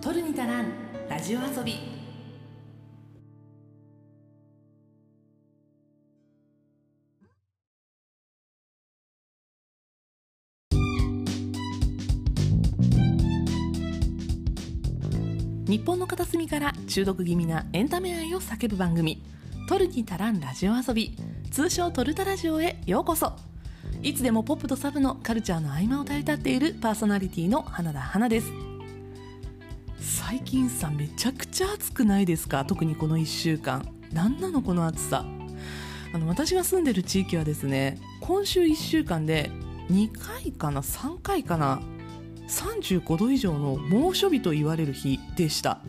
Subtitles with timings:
[0.00, 0.72] 取るに足らん
[1.10, 1.74] ラジオ遊び。
[15.66, 19.22] 日本の片隅から中毒気味なエンタメ愛を叫ぶ番組
[19.68, 21.14] 「トルに足らんラジオ遊び」
[21.52, 23.34] 通称トルタラジオへようこそ。
[24.02, 28.69] いつでもポップとサブのカルチャーの合間をたり立っているパーソナリティの花田花です。
[30.00, 32.64] 最近さめちゃくちゃ暑くないですか？
[32.64, 33.86] 特にこの1週間。
[34.12, 35.24] 何なのこの暑さ？
[36.12, 39.50] あの私が住んでる地域はですね今週1週間で
[39.90, 41.80] 2回かな？3回かな
[42.48, 45.80] ？35度以上の猛暑日と言われる日でした。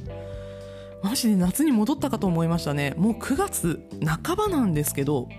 [1.01, 2.93] マジで夏に戻ったかと思いましたね。
[2.97, 5.29] もう9月半ばなんですけど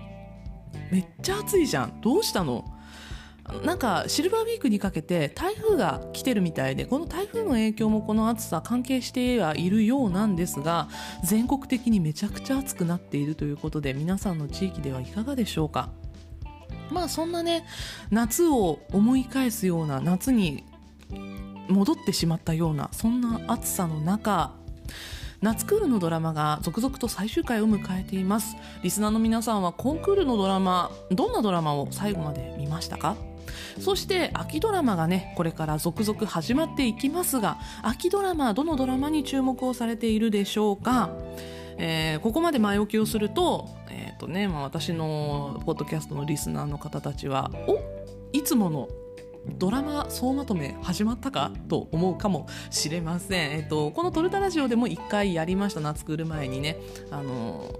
[0.91, 2.01] めっちゃ暑いじゃん。
[2.01, 2.65] どうしたの？
[3.65, 10.87] なんかシルバーウィークにかけて台風が来てるみたいでこの台風の影響もこの暑さ関係してはいるようなんですが
[11.23, 15.89] 全国的にめちゃくちゃ暑くなっているということで皆さんの地域ではいかがでしょうか？
[16.89, 17.65] まあそんなね
[18.11, 20.63] 夏を思い返すような夏に
[21.67, 24.53] 戻ってしまったようなそんな暑さの中
[25.41, 28.55] 夏クールのドラマが続々と最終回を迎えています。
[28.83, 33.17] リスナーの皆さんはコンクールのドラマどんなドラマを最後まで見ましたか？
[33.79, 41.09] そして秋ドラマがねこれから続々始まっていきますが秋ドラマどのドラマに注目をされているでしょうか？
[41.77, 47.79] えー、ここまで前置きをすると,、えーとねまあ、私のポッドキャストのリスナーの方たちはお
[48.31, 48.89] いつもの
[49.57, 51.51] ドラマ総まとめ始まったか？
[51.67, 53.51] と思うかもしれません。
[53.51, 56.77] えっと、このトルタラジオでも1回やりました、夏クール前にね。
[57.11, 57.73] あの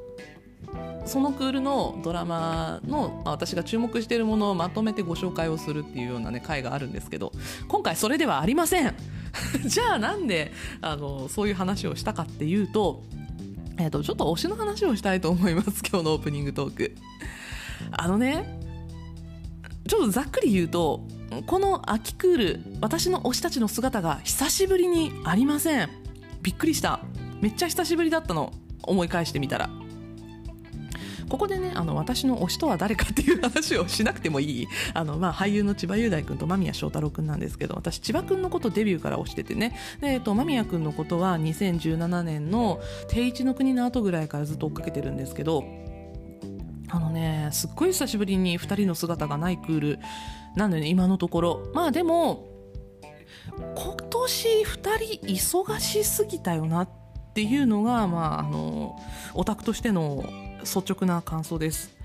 [1.06, 7.34] そのクールのドラマの私が注目しているものをまとめてご紹介をするっていうようなね回があるんですけど
[7.68, 8.96] 今回それではありません。
[9.66, 13.04] じゃあなんであのそういう話をしたかっていうと,、
[13.78, 16.96] えー、とちょっと推しの話をしたいと思います今日のオープニングトーク。
[17.92, 18.60] あのね
[19.88, 21.06] ちょっとざっくり言うと
[21.48, 25.90] この秋クール私の推したちの姿が久しぶりにありません。
[26.42, 27.00] びっくりした。
[27.42, 28.54] めっちゃ久しぶりだったの。
[28.84, 29.70] 思い返してみたら。
[31.30, 34.68] ここでねあの私の推しとは誰かっていう話をしなくてもいい。
[34.94, 39.76] あの、まあ、俳優の千葉雄大君と間宮祥太朗君なんですけど私千葉君のことデビューから推しててね。
[40.02, 42.80] で、えっと、間宮君のことは2017年の
[43.10, 45.64] 「定一の国の後ぐらいからずっと追っかけてるんですけど
[46.90, 50.00] あのねすっごい久しぶりに2人の姿がないクール
[50.56, 51.72] なんでね今のところ。
[51.74, 52.50] まあでも
[53.76, 56.90] 今年2人忙しすぎたよなっ
[57.34, 59.00] ていうのがまああの
[59.34, 60.24] オタクとしての
[60.64, 61.96] 率直な感想です。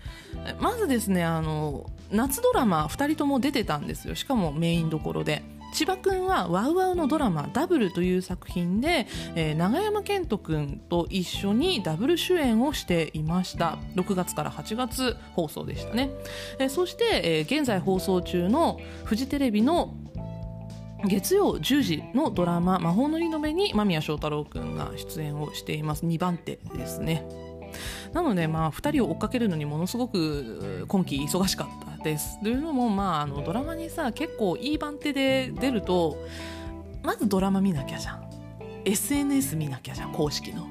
[0.60, 4.14] まずですねあの夏ドラマ2人とも出てたんですよ。
[4.14, 5.42] しかもメインどころで。
[5.72, 13.78] 千葉君はワウワウのドラマ「ダブル」という作品で、えー、永山絢斗君と一緒にダブル主演をしていました。
[13.94, 16.10] 6月から8月放送でしたね、
[16.58, 19.94] えー、そして、えー、現在放送中のフジテレビの
[21.04, 26.06] 月曜10時のドラマ「魔法のリノベ」に間宮祥太朗君が出演をしています。
[26.06, 27.47] 2番手ですね。
[28.12, 32.40] なので、まあ、2人を追っかけるのにものすごく今期忙しかったです。
[32.42, 36.16] というのも、まあ、あのドラマにさ結構いい番手で出ると
[37.02, 38.28] まずドラマ見なきゃじゃん
[38.84, 40.68] SNS 見なきゃじゃん公式の。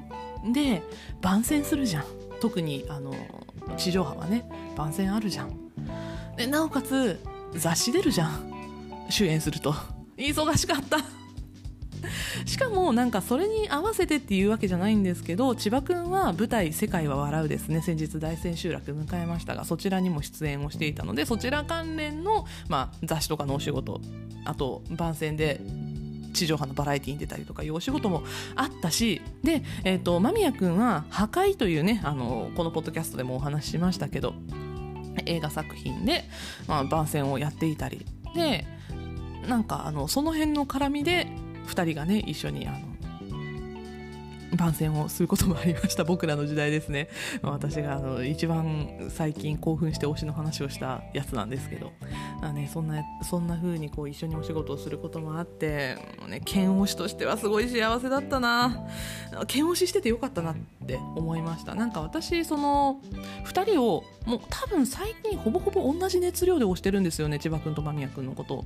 [0.52, 0.82] で
[1.20, 2.04] 番宣するじゃん
[2.40, 3.14] 特にあの
[3.76, 5.70] 地上波はね番宣あるじゃん。
[6.36, 7.20] でなおかつ
[7.54, 8.52] 雑誌出るじゃん
[9.10, 9.74] 主演すると
[10.16, 10.98] 忙しかった
[12.46, 17.80] しかもなんかそれに合わせてっていうわけじゃないんですけど千葉君は舞台「世界は笑う」ですね。
[17.80, 24.00] 先日大千秋楽迎えましたがそちらにも出演をしていたのでそちら関連の、まあ、雑誌とかのお仕事
[24.44, 25.60] あと番宣で
[26.32, 28.22] 地上波のバラエティーに出たりとかいうお仕事も
[28.54, 34.34] あったしで、えーと、間宮君は「破壊」というねあのこのポッドキャストでもお話ししましたけど
[35.26, 36.24] 映画作品で、
[36.66, 38.66] まあ、番宣をやっていたりで
[39.48, 41.26] なんかあのその辺の絡みで
[41.68, 42.98] 2人がね一緒にあの
[44.56, 46.04] 番宣をすることもありました。
[46.04, 47.08] 僕らの時代ですね、
[47.42, 51.92] 私があの一番最近興奮して推しの話をしたやつなんですけど。
[52.40, 55.96] あ、ね、そんなそんな風にこう一緒にお仕事をすることもあって
[56.28, 58.86] ね剣推しとしてはすごい幸せだったな。
[59.46, 60.56] 剣推ししててよかったなっ
[60.86, 61.74] て思いました。
[61.74, 63.00] なんか私その
[63.44, 68.64] 2人をもう多分最近ほぼほぼ同じ熱量で推してるんですよね千葉君と間宮君のこと。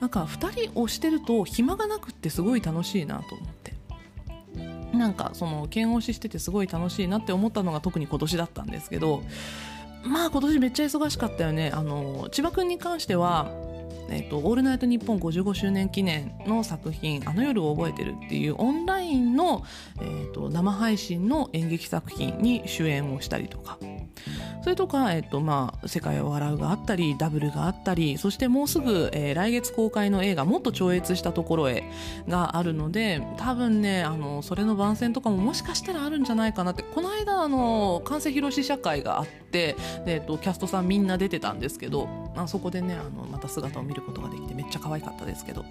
[0.00, 3.70] なんか2人をしてると暇がなくってすごい楽しいなと思って。
[4.92, 9.22] なんかその剣押ししててすごい楽しいなって思ったのが特に今年だったんですけど
[10.04, 11.70] まあ今年めっちゃ忙しかったよね。
[11.72, 13.50] あの千葉君に関しては
[14.08, 19.64] えーと「オールナイトニッポン」55周年記念の作品「あの夜を覚えてる」っていうオンラインの、
[20.00, 23.78] えーと生配信の演劇作品に主演をしたりとか。
[24.62, 31.84] それとか、えっとまあ、世界を笑うがあったりダブルがあったりそしてもうすぐ、えー、来月公開の映画もっと超越したところへ
[32.28, 45.64] があるので多分ねあのそれの番宣とかももしかしたらあるんじゃないかなってこの間あの完成披露試写会があってで、えっと、キャストさんみんな出てたんですけどあそこでねあのまた姿を見ることができてめっちゃ可愛かったですけど。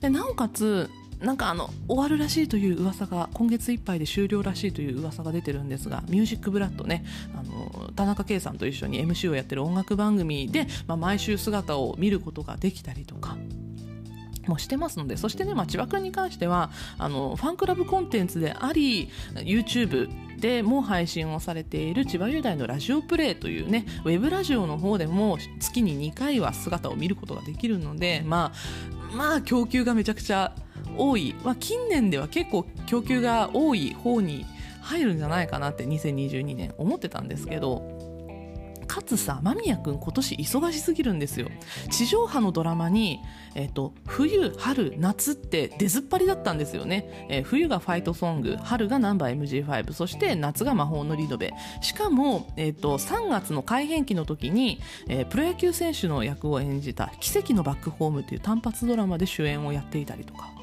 [0.00, 0.90] でなおかつ
[1.20, 13.36] なんかあの終わるらしいという噂が今月いっぱいで終了らしいという噂が出てるんですが「ミュージックブラッドね」あの田中圭さんと一緒に MC をやってる音楽番組で、まあ、毎週姿を見ることができたりとか。
[14.46, 28.52] もしてますのでそしてね、まあ、千葉君に関してはあのファンクラブコンテンツであり YouTube でも配信をされている千葉雄大のラジオプレイというねウェブラジオの方でも月に2回は姿を見ることができるのでま
[29.12, 30.54] あまあ供給がめちゃくちゃ
[30.96, 34.46] 多い、まあ、近年では結構供給が多い方に
[34.82, 38.04] 入るんじゃないかなって2022年思ってたんですけど
[38.94, 41.48] かつさ間宮君今年忙しすぎるんですよ。
[41.90, 43.18] 地上波のドラマに、
[43.56, 60.53] えーと、冬春夏って出ずっぱりだったんですよね、えー、冬がファイトソング春がナンバー MG5 そして夏が魔法のリノベしかも、えーと、3月の改編期の時に、えー、プロ野球選手の役を演じた「奇跡のバックホーム」という単発ドラマで主演をやっていたりとか。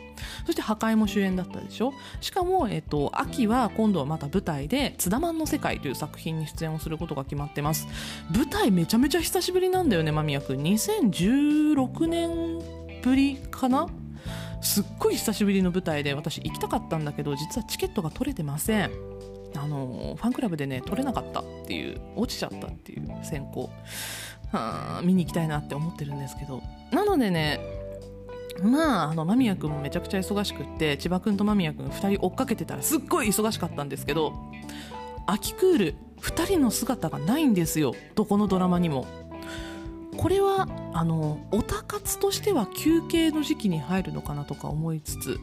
[0.45, 1.93] そして破壊も主演だったでしょ？
[2.19, 7.87] しかも、えっと、秋は今度はまた舞台で「津田マンの世界」という作品に出演をすることが決まってます。
[8.33, 12.59] 舞台めちゃめちゃ久しぶりなんだよね間宮君2016年
[13.01, 13.87] ぶりかな？
[14.61, 18.91] すっごい久しぶりの舞台で私行きたかったんだけど実はチケットが取れてません。
[19.57, 23.69] あのファンクラブでね取れなかったっていう落ちちゃったっていう選考
[25.03, 26.61] 見に行きたいなって思ってるんですけど。
[26.91, 27.59] なのでね
[28.61, 34.33] まあ、あの間宮君もめちゃくちゃ忙しくって千葉君と間宮君2人追っかけてたらすっごい忙しかったんですけど
[35.25, 39.05] 秋クール2人の姿がないんですよどこのドラマにも。
[40.17, 45.39] これはあのオタ活としては休憩の時期に入るのかなとか思いつつ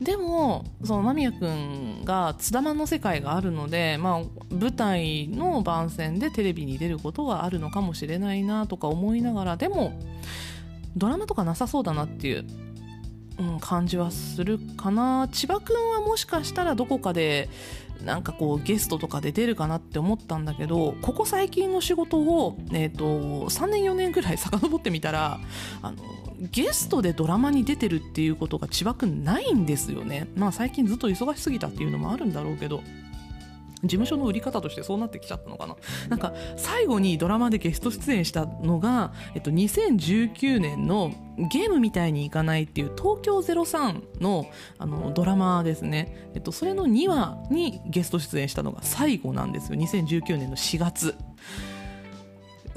[0.00, 9.98] でもその間宮君が津田マンの世界があるので、まあ、舞台の番宣でテレビに出ることがあるのかもしれないなとか思いながらでも
[10.96, 12.46] ドラマとかなさそうだなっていう、
[13.38, 15.28] うん、感じはするかな。
[15.30, 17.48] 千葉君はもしかしたらどこかで
[18.04, 25.40] なんかこうゲストとかで出るかなって思ったんだけどここ最近の仕事を、えーと、3年4年ぐらい遡ってみたら
[25.82, 25.96] あの
[26.52, 30.28] ゲストでドラマに出てるっていうことが千葉君ないんですよね。
[30.36, 32.82] まあ最近ずっと忙しすぎたっていうのもあるんだろうけど。
[33.86, 35.76] 事務所の売り方としてそうなってきちゃったのかな。
[36.08, 41.12] なんか最後にドラマでゲスト出演したのが、えっと、2019年の
[41.50, 44.46] ゲームみたいにいかないっていう東京03の
[44.78, 49.78] あのドラマですね、えっと、それの2話にゲスト出演したのが最後なんですよ。
[49.78, 51.14] 2019年の4月。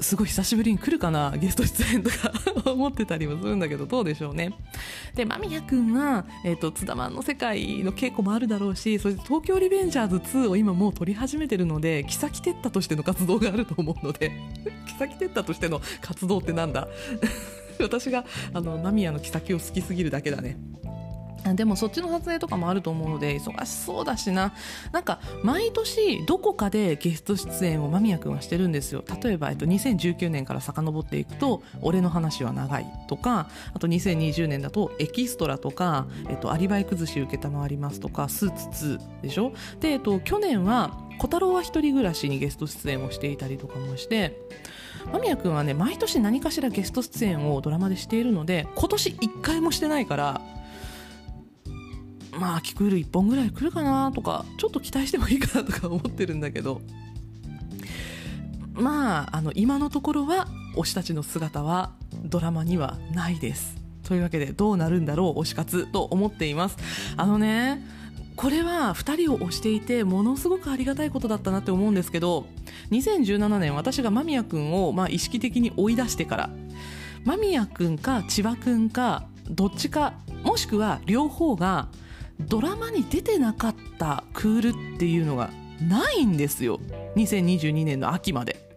[0.00, 2.32] すごい久しぶりに来るかなゲスト出演とか
[2.72, 4.52] 思ってたりもするんだけどどうでしょうね。
[5.14, 14.32] で間宮君は、えーと、津田マンの世界の稽古もあるだろうしそして東京リベンジャーズ2を今もう撮り始めてるので木崎哲太としての活動があると思うので
[14.86, 16.88] 木崎哲太としての活動ってなんだ？
[17.80, 20.58] 私があの間宮の木崎を好きすぎるだけだね。
[21.54, 24.52] でもそっちの撮影とかもあると思うので忙しそうだしな。
[24.92, 29.02] なんか毎年どこかでゲスト出演を間宮君はしてるんですよ。
[29.22, 39.52] 例えば、えっと、2019年から遡っていくと「俺の話は長い」とかあと2020年だと「エキストラ」とか「えっと、アリバイ崩し承ります」とか「スーツ2」でしょ？
[39.80, 44.40] で、えっと、去年は「小太郎は一人暮らし」にゲスト出演をしていたりとかもして
[45.12, 50.40] 間宮君はね毎年何かしらゲスト出演をドラマでしているので今年1回もしてないから
[52.40, 56.80] まあ秋クール1本ぐらい来るかなとかちょっと期待してもいいかなとか思ってるんだけど。
[58.72, 61.92] まああの今のところは推したちの姿は
[62.24, 63.76] ドラマにはないです。
[64.04, 66.78] というわけでどうなるんだろう推し活と思っています。
[67.16, 67.84] あのね
[68.36, 72.46] これは2人を推していてものすごくありがたいことだったなって思うんですけど
[72.90, 76.50] 2017年私が間宮君をまあ意識的に追い出してから
[77.26, 81.88] 間宮君か千葉君かどっちかもしくは両方が
[82.48, 85.50] ドラマに出てなかったクールっていうのが
[85.88, 86.80] ないんですよ。
[87.16, 88.68] 2022年の秋まで。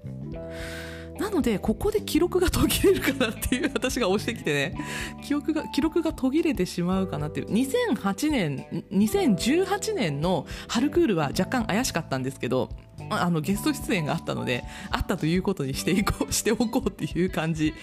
[1.20, 4.78] なのでここで記録が途切れるかなっていう私が押してきてね。
[5.24, 7.52] 記憶が記録が途切れてしまうかなっていう。
[7.52, 12.70] 2008年2018年の春クールは若干怪しかったんですけど
[13.10, 17.74] あのゲスト出演があったのであったということにしていこうしておこうっていう感じ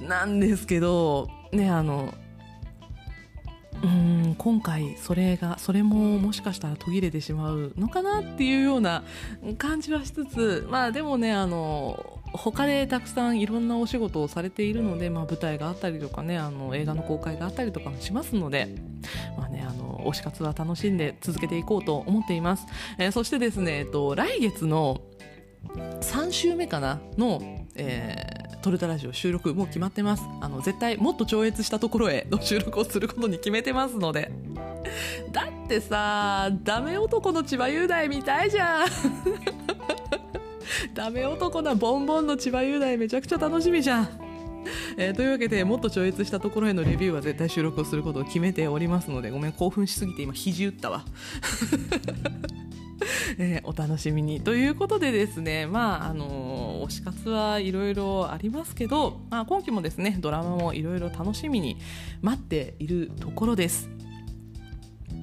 [0.00, 2.14] なんですけどねあの
[3.82, 9.02] うん今回それがそれももしかしたら途切れてしまうのかなっていうような
[9.58, 18.68] 感じはしつつまあでもねあの他でたくさんいろんなお仕事をされているので、まあ、舞台があったりとかねあの映画の公開があったりとかもしますので、
[19.36, 22.66] まあね、あの推し活は楽しんで続けていこうと思っています、
[22.98, 25.02] えー、そしてですね、えっと、来月の
[25.74, 27.40] 3週目かなの、
[27.74, 30.24] えー、トルタラジオ収録もう決まってます。
[30.40, 34.30] あの絶対もっと超越したところへの収録をすることに決めてますので。
[35.32, 38.88] だってさダメ男の千葉雄大みたいじゃん。
[40.94, 44.08] ダメ男なボンボンの千葉雄大めちゃくちゃ楽しみじゃん。
[44.96, 51.04] えー、というわけでもっと超越したところへのレビューは絶対収録をすることを決めておりますのでごめん興奮しすぎて今肘打ったわ。
[53.38, 54.40] えー、お楽しみに。
[54.40, 61.76] ということでですねまああの、推し活はいろいろありますけど、まあ、今期もですねドラマもいろいろ楽しみに
[62.20, 63.88] 待っているところです。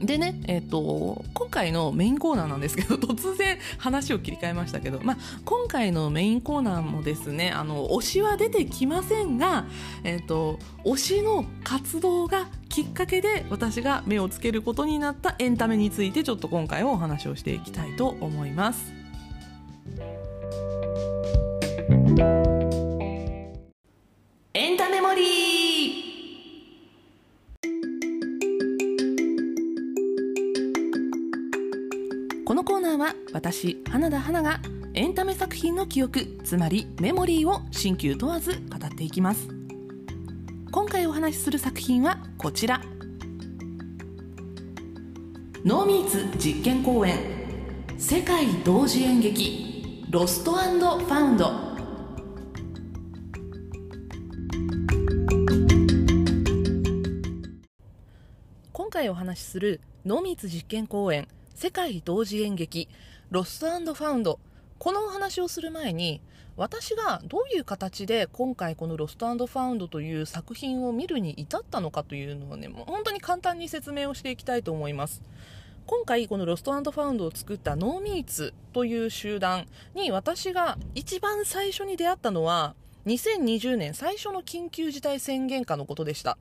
[0.01, 9.65] でね、えーと、今回のメインコーナーなんですけど 突然話を切り替えましたけど、まあ、今回のメインコーナーもですねあの推しは出てきませんが、
[10.03, 12.48] えーと、推しの活動が
[12.80, 18.94] きっかけで私が目をつけることになったエンタメについてちょっと今回はお話をしていきたいと思います。
[24.54, 25.26] エンタメモリー
[32.46, 34.62] このコーナーは私花田花が
[34.94, 39.59] エンタメ作品の記憶つまりメモリーを新旧問わず語っていきます
[40.72, 42.80] 今回お話しする作品はこちら。
[45.66, 47.18] ノーミーツ実験公演
[47.98, 50.06] 世界同時演劇。
[50.12, 51.52] ロストファウンド。
[58.72, 62.88] 今回お話しするノーミーツ実験公演世界同時演劇。
[63.32, 64.40] ロストファウンド。
[64.78, 66.22] このお話をする前に
[66.60, 75.22] 私がどういう形で今回このロストファウンドという作品を見るに至ったのかというのをねもう本当に簡単に説明をしていきたいと思います。
[75.86, 82.75] 今回このロストファウンドを作ったノーミーツという集団に私が一番最初に出会ったのは
[83.06, 86.38] 2020年最初の緊急事態宣言下のことでした。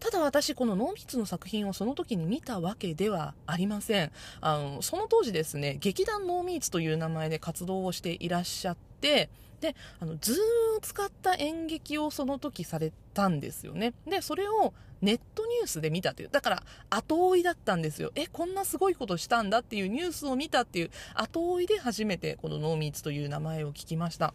[0.00, 4.12] ただ私、このノーミーツの作品をその時に見たわけではありません。
[4.40, 9.30] あの、その当時ですね、劇団ノーミーツという名前で活動をしていらっしゃって、
[9.60, 13.94] で、あの、ズームを使った演劇をその時されたんですよね。
[14.06, 16.28] で、それをネットニュースで見たという。
[16.30, 18.10] だから、後追いだったんですよ。
[18.14, 24.34] え、こんなすごいことしたんだっていうニュースを見たっていう後追いで初めてこのノーミーツという名前を聞きました。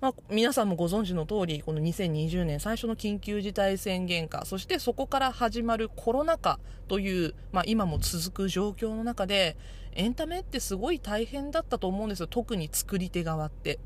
[0.00, 6.58] まあ、皆さんもご存知の通り、この2020年最初の緊急事態宣言下、そしてそこから始まるコロナ禍
[6.88, 9.56] という、まあ、今も続く状況の中で、
[9.92, 12.26] エンタメってすごい大変だったと思うんですよ。
[12.26, 13.78] 特に作り手側って。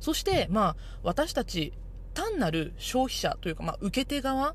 [0.00, 1.72] そして、まあ、私たち、
[2.14, 4.54] 単なる消費者というか、まあ、受け手側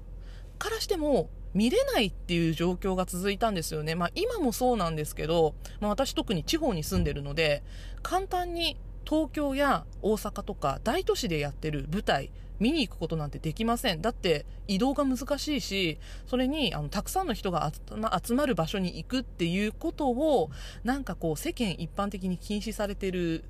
[0.58, 3.96] からしても、見れないっていう状況が続いたんですよね。
[3.96, 7.64] まあ今もそうなんですけど、まあ私特に地方に住んでるので、
[8.02, 14.02] 簡単に東京や大阪とか大都市でやってる舞台見に行くことなんてできません。
[14.02, 17.72] だって移動が難しいしそれにあのたくさんの人が
[18.24, 20.50] 集まる場所に行くっていうことを
[20.84, 23.44] なんかこう世間一般的に禁止されてる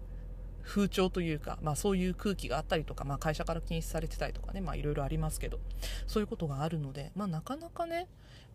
[0.64, 5.60] 風潮というか、まあ、そういう空気があったりとか、まあ、会社から禁止されてたりとかね、いろいろありますけど
[6.08, 8.08] そういうことがあるので、まあ、なかなかね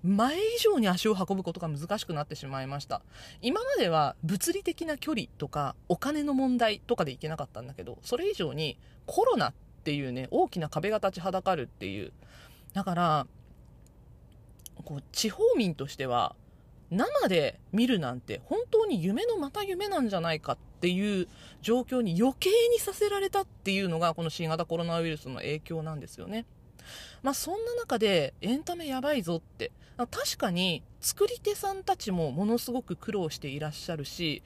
[0.05, 3.03] 前以上に足を運ぶことが難しくなってしまいました
[3.43, 9.53] 今までは物理的な距離とかお金の問題とかでいけなかったんだけどそれ以上にコロナっ
[9.85, 12.13] ていうね大きな壁が立ちはだかるっていう
[12.75, 13.27] だから
[14.85, 16.37] こう地方民としては
[16.91, 21.29] 生で見るなんて本当に夢のまた夢なんじゃないかっていう
[21.61, 26.47] 状況に余計にさせられたっていうのがこの新型コロナウイルスの影響なんですよね。
[27.23, 29.73] まあそんな中でエンタメやばいぞって。
[29.97, 34.45] 確かに作り手さんたちもものすごく苦労していらっしゃるし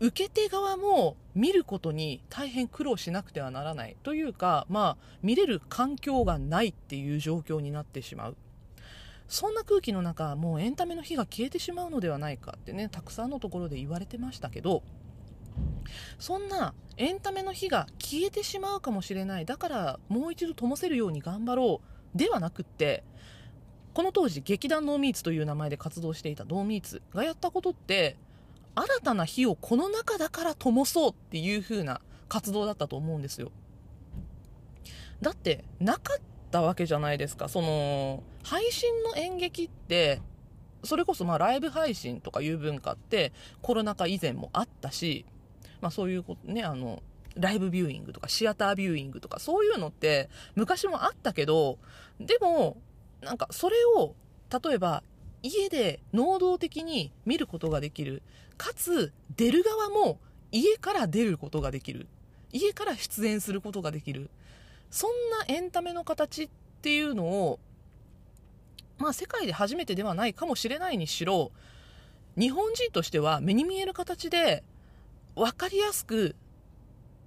[0.00, 3.96] 受け手側も見ることに大変苦労しなくてはならない。
[4.02, 8.36] というかまあ見れる環境がないっていう状況になってしまう。
[9.28, 14.82] そんな空気の中もうエンタメの火が消えてしまうのではないかってねたくさんのところで言われてましたけど
[16.18, 19.44] そんなエンタメの火が消えてしまうかもしれない。
[19.44, 21.80] だからもう一度灯せるように頑張ろ
[22.14, 22.18] う。
[22.18, 23.04] ではなくって
[23.92, 28.16] この当時劇団ノーミーツという名前で活動していたノーミーツがやったことって
[28.74, 33.50] 新たな火をこの中だから灯そうっていう風な活動だったと思うんですよ。
[35.22, 36.20] だってなかっ
[36.50, 37.48] たわけじゃないですか。
[37.48, 40.20] その配信の演劇って
[40.84, 43.32] それこそまあライブ配信とかいう文化って
[43.62, 45.24] コロナ禍以前もあったし、
[45.86, 47.00] まあ、そういうことねあの
[47.36, 51.78] ライブビューイングとかシアタービューイングとかそういうのって昔もあったけど
[52.18, 52.76] でも
[53.22, 54.16] なんかそれを
[54.64, 55.04] 例えば
[55.42, 58.22] 家で能動的に見ることができる。
[58.56, 60.18] かつ出る側も
[60.50, 62.08] 家から出ることができる。
[62.52, 64.28] 家から出演することができる。
[64.90, 66.48] そんなエンタメの形っ
[66.82, 67.60] ていうのを
[68.98, 71.52] まあ世界で初めてではないかもしれないにしろ
[72.36, 74.62] 日本人としては目に見える形で
[75.36, 76.34] 分かりやすく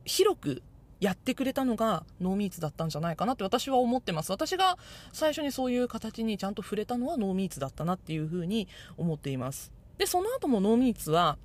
[0.04, 0.63] 広く
[1.00, 4.32] やってくれたのがノーミーツだったんじゃないかなって私は思ってます。
[4.32, 4.78] 私が
[5.13, 9.72] 最初にそういう形にちゃんと触れたのはノーミーツだったなっていうふうに思っています。
[9.98, 11.38] でその後もノーミーツは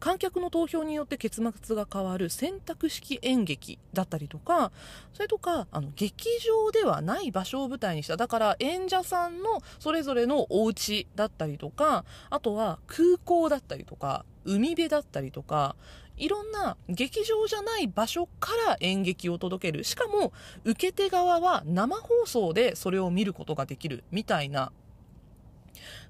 [0.00, 4.72] 観客の投票によって結末が変わる選択式演劇だったりとか
[5.12, 15.76] それとかあの劇場ではない場所を舞台にしただから演者さんのそれぞれのお家だったりとかあとは空港だったりとか海辺だったりとか
[16.18, 19.84] いろんな劇場じゃない場所から演劇を届ける。
[19.84, 20.32] しかも
[20.64, 24.72] 受け手側は生放送でそれを見ることができるみたいな。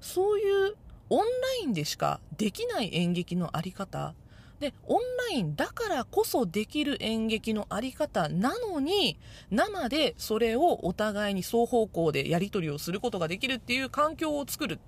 [0.01, 0.77] そういう
[1.11, 1.25] オンラ
[1.63, 4.15] インでしかできない演劇のあり方。
[4.61, 4.99] でオン
[5.31, 9.17] ラインだからこそできる演劇のあり方なのに
[9.53, 14.79] 生でそれをお互いに双方向でやり取りをすることができるっていう環境を作るっ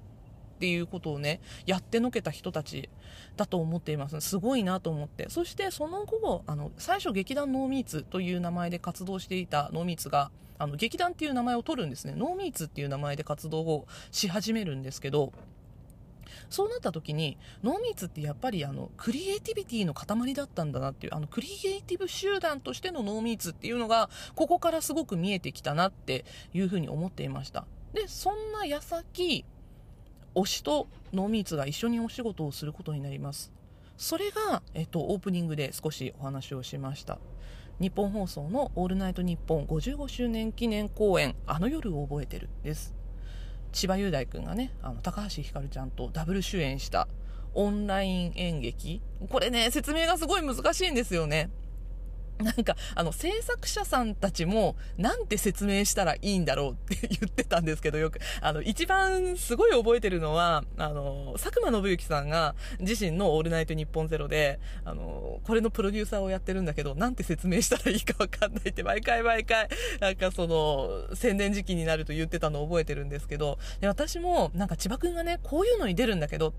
[0.58, 2.90] ていうことをねやってのけた人たち
[3.36, 4.20] だと思っています。
[4.20, 5.30] すごいなと思って。
[5.30, 12.14] そしてその後あの最初劇団ノーミーツという名前で活動していたノーミーツがあの劇団っていう名前を取るんですね。
[12.14, 15.32] ノーミーツっていう名前で活動をし始めるんですけど
[16.48, 27.66] そうなった時にノーミーツってやっぱりあのクリエイティビティの塊だったんだなっていうあのクリエイティブ集団としてのノーミーツっていうのがここからすごく見えてきたなっていうふうに思っていました。
[27.92, 29.44] でそんな矢先
[30.34, 33.52] 推しとノーミーツが一緒にお仕事をすることになります。
[33.96, 37.18] それが、えっと、オープニングで少しお話をしました。
[37.80, 42.99] 日本放送の「オールナイトニッポン」55周年記念公演「あの夜を覚えてる」です。
[43.72, 47.08] 千葉雄大君がねあの高橋ひかるちゃんとダブル主演した
[47.54, 49.00] オンライン演劇。
[49.28, 51.50] これね説明がすごい難しいんですよね。
[52.40, 69.68] なんか、あの、制作者さんたちも、なんて説明したらいいんだろうって言ってたんですけど、よく、あの、一番すごい覚えてるのは、あの、佐久間信之さんが自身のオールナイトニッポンゼロで、あの、これのプロデューサーをやってるんだけど、なんて説明したらいいかわかんないって、毎回毎回、
[70.00, 76.52] なんかその、宣伝時期になると言ってたのを覚えてるんですけど、で私も、なんか千葉くんがね、こういうのに出るんだけど、っ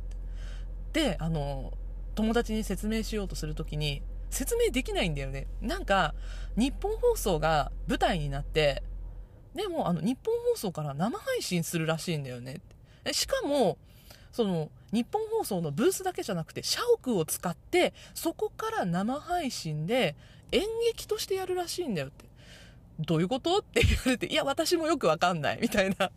[0.94, 1.74] て、あの、
[2.16, 5.46] 友達に説明しようとするときに、説明できないんだよね。
[5.62, 6.16] なんか、
[6.56, 8.82] 日本放送が舞台になって、
[9.54, 12.62] でも、あの、日本放送から生配信するらしいんだよね。
[13.12, 13.78] しかも、
[14.32, 20.16] その、日本放送のブースだけじゃなくて、社屋を使って、そこから生配信で
[20.52, 22.26] 演劇としてやるらしいんだよって。
[23.00, 23.60] どういうこと？
[23.60, 26.12] って言われて、いや、私もよくわかんない、みたいな。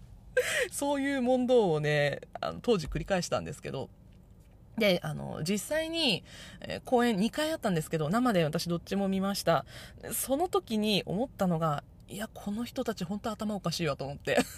[0.71, 3.89] そういう問答をね、あの当時繰り返したんですけど、
[4.79, 6.25] で、あの、実際に、
[6.85, 9.65] 公演2回あったんですけど、生で私どっちも見ました。
[10.13, 14.39] その時に思ったのが、いや、この人たち本当頭おかしいわと思って。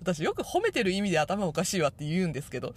[0.00, 2.74] 私よく褒めてる意味で頭おかしいわって言うんですけど。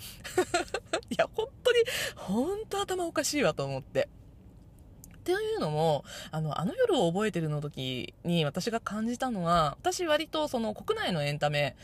[1.10, 1.80] いや、本当に、
[2.16, 4.10] 本当頭おかしいわと思って。
[5.18, 11.76] っていうのも、あの、あの夜を覚えてるの時に私が感じたのは、私割とその国内のエンタメ、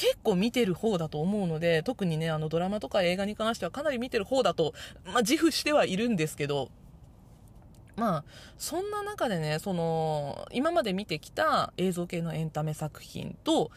[0.00, 4.72] 結構見てる方だと思うので、特にね、あのドラマとか映画に関してはかなり見てる方だと、
[5.04, 6.70] まあ、自負してはいるんですけど、
[7.96, 8.24] まあ、
[8.56, 13.70] そんな中でね、その、今まで見てきた映像系のエンタメ作品と、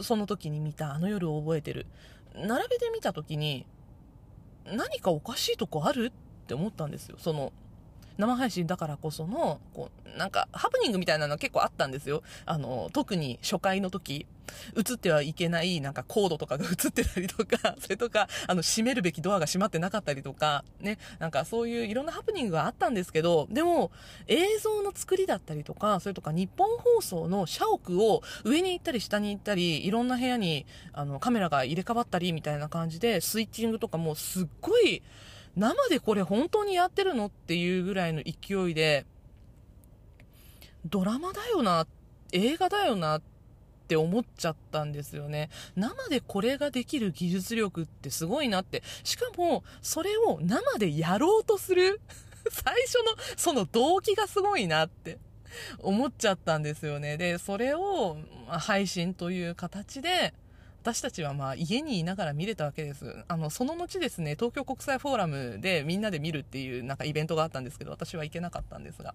[0.00, 1.86] その時に見たあの夜を覚えてる。
[2.34, 3.66] 並べてみた時に、
[4.64, 6.06] 何かおかしいとこある？
[6.06, 7.18] って思ったんですよ。
[7.18, 7.52] その、
[8.18, 12.22] 生配信だからこその、こう、なんか、ハプニングみたいなの結構あったんですよ。
[12.46, 14.26] あの、特に初回の時。
[14.76, 23.90] 映ってはいけない、なんかコードとかが映ってたりとか、 それとか、あの、閉めるべきドアが閉まってなかったりとか、ね、なんかそういういろんなハプニングがあったんですけど、でも、
[24.28, 35.02] 映像の作りだったりとか、それとか日本放送の社屋を上に行ったり下に行ったり、いろんな部屋に、あの、カメラが入れ替わったりみたいな感じで、スイッチングとかもすっごい、
[35.56, 39.06] 生でこれ本当にやってるのっていうぐらいの勢いで、
[40.84, 41.86] ドラマだよな、
[42.32, 43.22] 映画だよなっ
[43.88, 45.48] て思っちゃったんですよね。
[45.74, 48.82] 生でこれができる技術力ってすごいなって。
[49.02, 52.00] しかも、それを生でやろうとする
[52.50, 55.18] 最初のその動機がすごいなって。
[55.78, 57.16] 思っちゃったんですよね。
[57.16, 60.34] で、それを配信という形で、
[60.86, 63.24] 私たちはまあ家にいながら見れたわけです。
[63.26, 69.12] あの、その後ですね、東京国際フォーラムでみんなで見るっていうなんかイベントがあったんですけど、私は行けなかったんですが、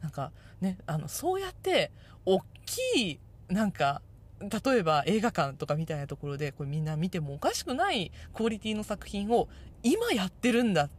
[0.00, 1.90] なんかね、あの、そうやって、
[2.24, 4.00] 大きい、なんか、
[4.40, 9.50] 例えば映画館とかみたいなところで、これみんな見てもおかしくないクオリティの作品を
[9.82, 10.90] 今やってるんだっ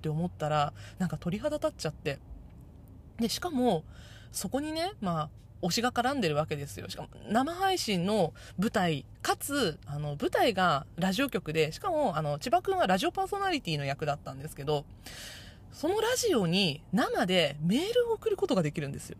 [0.00, 2.18] て思ったら、なんか鳥肌立っちゃって。
[3.20, 3.84] で、しかも、
[4.32, 5.30] そこにね、まあ、
[5.62, 6.88] 推しが絡んでるわけですよ。
[6.88, 14.84] しかも、生配信の舞台、かつ、あの、舞台がラジオ局で、しかも、あの、千葉くんはラジオパーソナリティの役だったんですけど、
[15.72, 19.16] そのラジオに生でメールを送ることができるんですよ。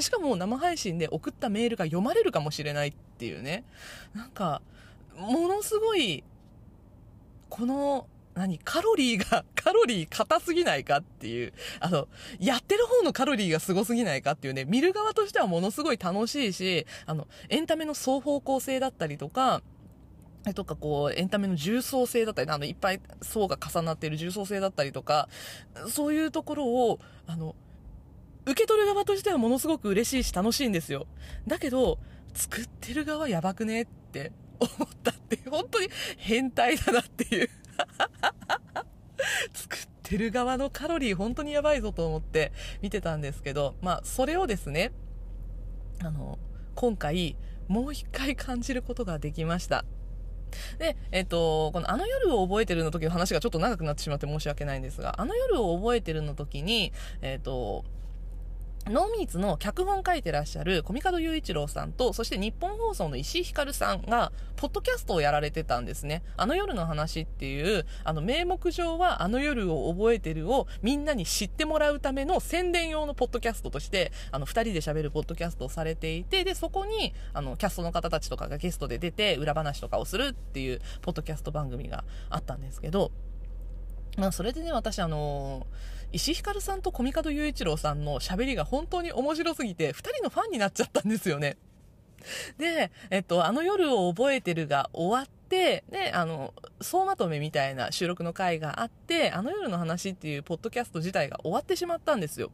[0.00, 3.64] しかも生配信で送ったメールが読まれるかもしれないっていうね。
[4.14, 4.62] なんか、
[5.16, 6.22] ものすごい、
[7.48, 19.62] この何カロリーが、 カロリー硬すぎないかっていう、あの、やってる方のカロリーがすごすぎないかっていうね、見る側としてはものすごい楽しいし、あの、エンタメの双方向性だったりとか、
[20.46, 25.28] えとかこう、エンタメの重層性だったり、あの、いっぱい層が重なっている重層性だったりとか、
[25.88, 27.54] そういうところを、あの、
[28.46, 31.06] 受け取る側としてはものすごく嬉しいし楽しいんですよ。
[31.46, 31.98] だけど、
[32.32, 37.50] 作ってる側やばくねって思ったって、本当に変態だなっていう。
[39.52, 44.92] 作ってる側のカロリー本当にやばいぞと思って見てたんですけど、まあ、それをですね、
[46.02, 46.38] あの、
[46.74, 47.36] 今回、
[47.68, 49.84] もう一回感じることができました。
[50.78, 57.84] で、えっ、と、このあの夜を覚えてるの時の話がちょっと長くなってしまって申し訳ないんですが、あの夜を覚えてるの時に、えっ、と、
[58.86, 66.22] ノーミーツの脚本書いてらっしゃる小見門雄一郎さんと、そして日本放送の石井ひかるさんが、ポッドキャストをやられてたんですね。
[66.36, 83.12] あの夜の話っていう、あの名目上はあの夜を覚えてるをみんなに知ってもらうための宣伝用のポッドキャストとして、あの二人で喋るポッドキャストをされていて、で、そこに、あの、キャストの方たちとかがゲストで出て、裏話とかをするっていうポッドキャスト番組があったんですけど、
[84.16, 91.56] まあ、それでね、私あのー石ひかるさんと小見門雄一郎さんの喋りが本当に面白すぎて、二人のファンになっちゃったんですよね。
[92.58, 102.50] で、えっと、あの夜を覚えてるが終わって、で、あの、総まとめみたいな収録の回があって、あの夜の話っていうポッドキャスト自体が終わってしまったんですよ。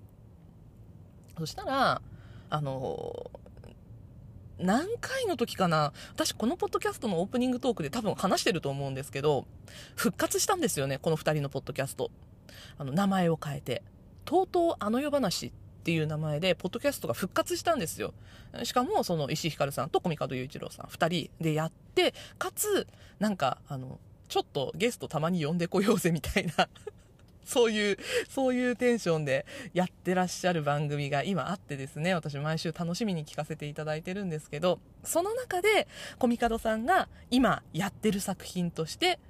[1.38, 2.02] そしたら、
[2.50, 3.30] あの、
[4.58, 9.46] 何回の時かな私このポッドキャストのオープニングトークで多分話してると思うんですけど、
[9.96, 12.10] 復活したんですよね、この二人のポッドキャスト。
[12.78, 13.82] あの、名前を変えて、
[14.24, 15.52] とうとうあの世話っ
[15.84, 18.12] ていう名前で、ポッドキャストが復活したんですよ。
[18.64, 22.86] しかも、その石井ひかるさんと小見門雄一郎さん、二人でやって、かつ、
[23.18, 26.68] なんか、あの、ちょっとゲストたまに呼んでこようぜみたいな
[27.46, 35.86] そういう、そういうテンションでやってらっしゃる番組が今あってですね、私毎週楽しみに聞かせていただいてるんですけど、その中で、
[36.18, 39.20] コミカドさんが今やってる作品として、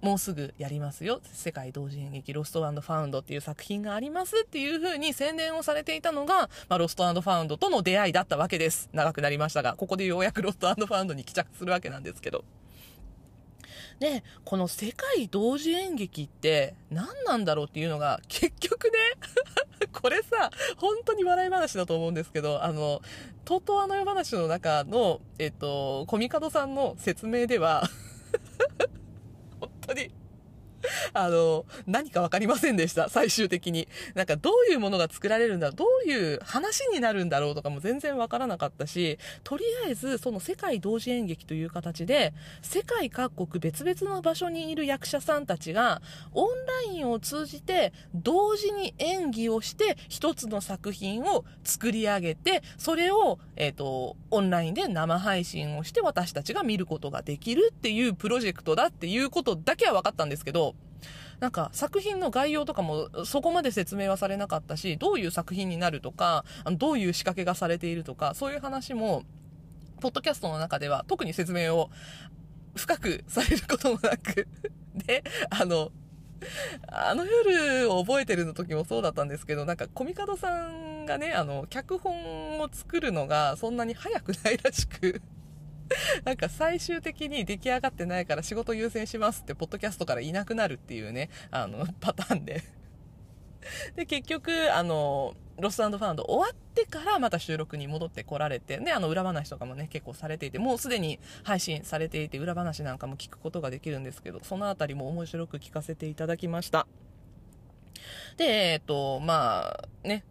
[0.00, 1.20] もうすぐやりますよ。
[1.32, 8.88] 世界同時演劇ロストファウンドっていう作品がありますっていう風に宣伝をされていたのが、まあ、ロストファウンドとの出会いだったわけです。
[8.92, 12.44] 長くなりましたが、ここでようやくロストファウンドに帰着するわけなんですけど。
[13.98, 18.92] で、この世界同時演劇って何なんだろうっていうのが結局ね
[19.92, 23.02] これさ、本当に笑い話だと思うんですけど、あの、
[23.44, 27.82] とうとうあの世話の中の、えっと、コミカドさんの説明では
[29.90, 30.19] 本当に
[31.12, 33.88] あの、何かわかりませんでした、最終的に。
[34.14, 46.48] なんかどういうものが作られるんだ、どういう話になるんだろうとかも全然わからなかったし、とりあえずその世界同時演劇という形で、世界各国別々の場所にいる役者さんたちが、オン
[46.88, 60.69] ラインを通じて同時に演技をして一つの作品を作り上げて、それを、えっ、ー、と、オンラインで生配信をして私たちが見ることができるっていうプロジェクトだっていうことだけは分かったんですけど、
[61.40, 69.24] なんか作品の概要とかもそこまで説明はされなかったし、どういう作品になるとか、どういう仕掛けがされているとか、そういう話も、
[70.00, 71.90] ポッドキャストの中では特に説明を
[72.74, 74.46] 深くされることもなく
[75.06, 75.90] で、あの、
[76.88, 85.22] あの夜を覚えてるの時もそうだったんですけど、なんかコミカドさんがね、あの、脚本を作るのがそんなに早くないらしく。
[86.24, 92.62] なんか最終的に出来上がってないから仕事優先しますってポッドキャストからいなくなるっていうね、あの、 パターンで
[93.96, 106.86] で、結局、あの、ロスファウンド終わってからまた収録に戻ってこられて、ね、あの裏話とかもね、結構されていて、もうすでに配信されていて、裏話なんかも聞くことができるんですけど、そのあたりも面白く聞かせていただきました。
[108.38, 110.24] で、えっと、まあ、ね、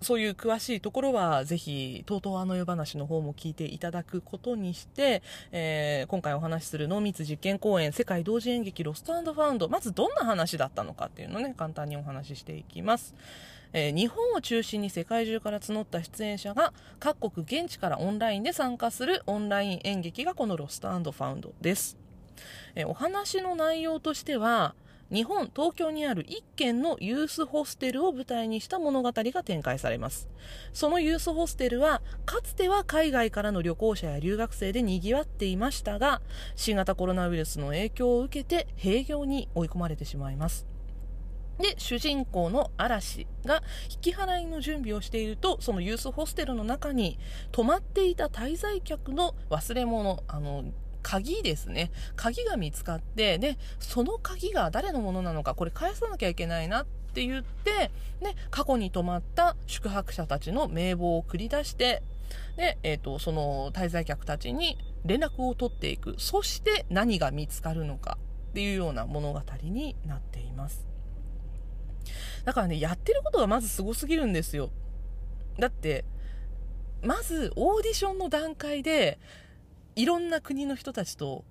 [0.00, 13.14] そういう詳しいところは、ぜひ、とうとうあの世話の方も聞いていただくことにして、えー、今回お話しする濃密実験公演、世界同時演劇ロストファウンド、まずどんな話だったのかっていうのをね、簡単にお話ししていきます。
[13.72, 21.98] えー、日本を中心に世界中から募った出演者が各国現地からオンラインで参加するオンライン演劇がこのロストファウンドです。
[22.74, 24.74] えー、お話の内容としては、
[25.10, 30.28] 日本、東京にある一軒のユースホステルを舞台にした物語が展開されます。
[30.74, 36.20] そのユースホステルは、かつては海外からの旅行者や留学生で賑わっていましたが、
[36.56, 40.66] 新型コロナウイルスの影響を受けて閉業に追い込まれてしまいます。
[41.58, 47.18] で、主人公の嵐が引き払いの準備をしていると、そのユースホステルの中に
[47.50, 50.64] 泊まっていた滞在客の忘れ物、あの、
[51.02, 51.90] 鍵ですね。
[52.16, 62.02] 鍵が見つかって、で、その鍵が誰のものなのか、これ返さなきゃいけないなって言って、ね、過去に泊まった宿泊者たちの名簿を繰り出して、
[62.56, 66.14] で、えっ、ー、と、その滞在客たちに連絡を取っていく。
[66.18, 68.18] そして何が見つかるのか
[68.50, 70.86] っていうような物語になっています。
[72.44, 74.70] だからね、やってることがまずすごすぎるんですよ。
[75.58, 76.04] だって、
[77.02, 79.18] まずオーディションの段階で、
[79.98, 81.44] いろんな国の人たちと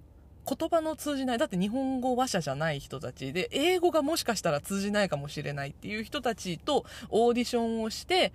[0.48, 8.32] 言葉の通じない、だって日本語話者じゃない人たちで、英語がもしかしたら通じないかもしれないっていう人たちとオーディションをして、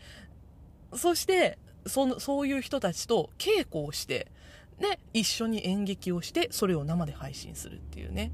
[0.94, 4.30] そして、その、そういう人たちと稽古をして、
[4.78, 8.32] で、一緒に演劇をして、それを生で配信するっていうね。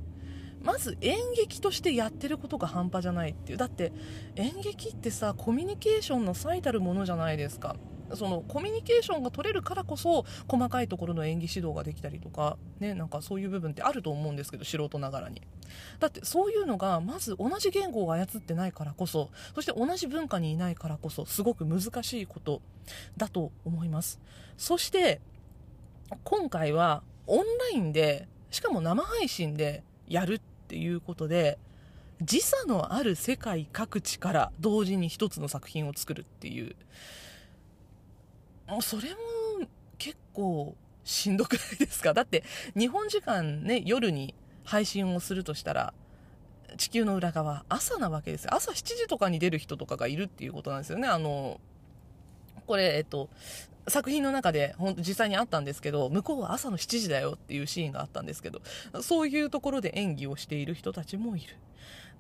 [0.64, 3.58] まず演劇としてやってることが半端じゃないっていう。
[3.58, 3.92] だって
[4.34, 7.76] 演劇ってさ、コミュニケーションの最たるものじゃないですか。
[8.14, 15.42] そのコミュニケーションが取れるからこそ細かいところの演技指導ができたりとかねなんかそういう部分ってあると思うんですけど素人ながらに。
[16.00, 22.62] だってそういうのがまず同じ言語を操ってないからこそそして同じ文化にいないからこそすごく難しいこと
[23.16, 24.20] だと思います。
[24.56, 25.20] そして
[26.24, 31.58] 今回はオンラインでしかも生配信でやるっていうことで
[32.22, 36.64] 時差のある世界各地から同時に一つの作品を作るっていう。
[36.64, 36.74] もう
[38.82, 39.16] それも
[39.98, 42.12] 結構しんどくないですか？
[42.14, 42.44] だって
[42.76, 45.94] 日本時間ね夜に配信をするとしたら
[46.76, 48.54] 地球の裏側朝なわけですよ。
[48.54, 51.08] 朝7時とかに出る人とかがいるっていうことなんですよね。
[51.08, 51.60] あの
[52.66, 53.30] これえっと
[53.88, 58.60] 作品の中で本当実際にあったんですけど向こうは朝の7時だよっていうシーンがあったんですけど
[59.00, 61.56] そういうところで演技をしている人たちもいる。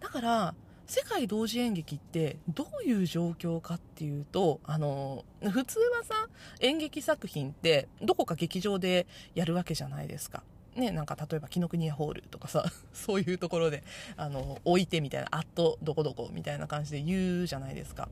[0.00, 0.54] だから
[0.88, 6.28] 世界同時演劇ってどういう状況かっていうと、あの、普通はさ、
[6.60, 10.42] 演劇作品ってどこか劇場でやるわけじゃないですか。
[10.74, 13.84] ね、なんか例えば紀ノ国屋ホールとかさ、 そういうところで、
[14.16, 18.08] あの、置いてみたいな、あっとどこどこみたいな感じで言うじゃないですか。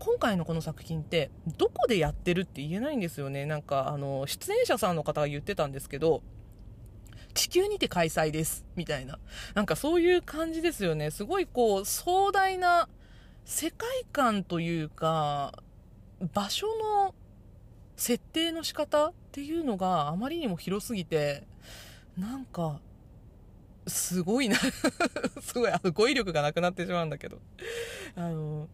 [0.00, 3.46] 今回のこの作品ってどこでやってるって言えないんですよね。
[3.46, 6.24] なんかあの、出演者さんの方が言ってたんですけど、
[7.34, 8.64] 地球にて開催です。
[8.76, 9.18] みたいな。
[9.54, 11.10] なんかそういう感じですよね。
[11.10, 12.88] すごいこう、壮大な
[13.44, 15.52] 世界観というか、
[16.32, 17.14] 場所の
[17.96, 21.46] 設定の仕方っていうのがあまりにも広すぎて、
[22.16, 22.80] なんか、
[23.86, 24.56] すごいな
[25.42, 27.40] すごい、あの、語彙力がなくなってしまうんだけど。
[28.14, 28.68] あの、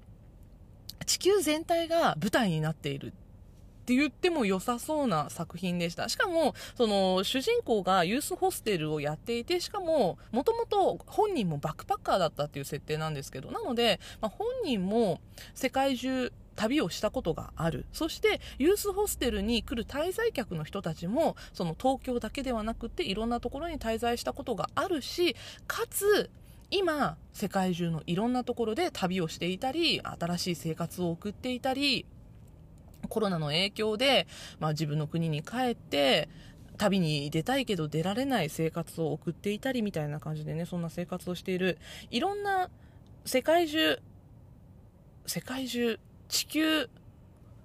[1.07, 3.15] 地球全体が舞台になっている
[3.89, 6.11] って言っても良さそうな作品でした。
[6.11, 15.23] しかも、その、主人公がユースホステルをやっていて、しかも、もともと本人もバックパッカーだったっていう設定なんですけど、なので、まあ、本人も
[15.55, 17.87] 世界中、旅をしたことがある。
[17.95, 25.35] そして、ユースホステルに来る滞在客の人たちも、その東京だけではなくて、いろんなところに滞在したことがあるし、
[25.67, 26.29] かつ、
[26.71, 32.05] 今、世界中のいろんなところで旅をしていたり、新しい生活を送っていたり、
[33.09, 34.27] コロナの影響で、
[34.61, 36.29] まあ、自分の国に帰って、
[36.79, 41.79] 旅に出たいけど出られない生活を送っていたりみたいな感じでね、そんな生活をしている、
[42.11, 42.71] いろんな
[43.25, 43.99] 世界中、
[45.27, 46.89] 世界中、地球、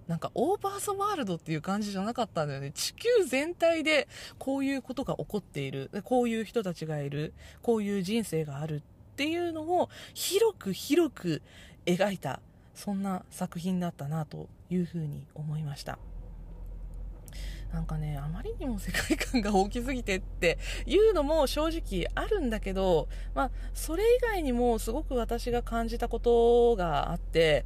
[0.08, 2.72] なんかオーバーザワールドっていう感じじゃなかったんだよね。
[2.74, 5.90] 地球全体でこういうことが起こっている。
[6.04, 7.34] こういう人たちがいる。
[7.62, 8.82] こういう人生がある
[9.14, 11.42] っていうのを広く広く
[11.86, 12.42] 描いた、
[12.74, 16.00] そんな作品だったなというふうに思いました。
[17.72, 27.66] なんかね、あまりにも世界観が大きすぎてっていうのも正直あるんだけど、まあ、それ以外にもすごく私が感じたことがあって、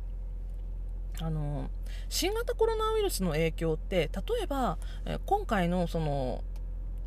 [1.20, 1.70] あの、
[2.08, 4.78] 新型コロナウイルスの影響って、例えば、
[5.26, 6.42] 今回のその、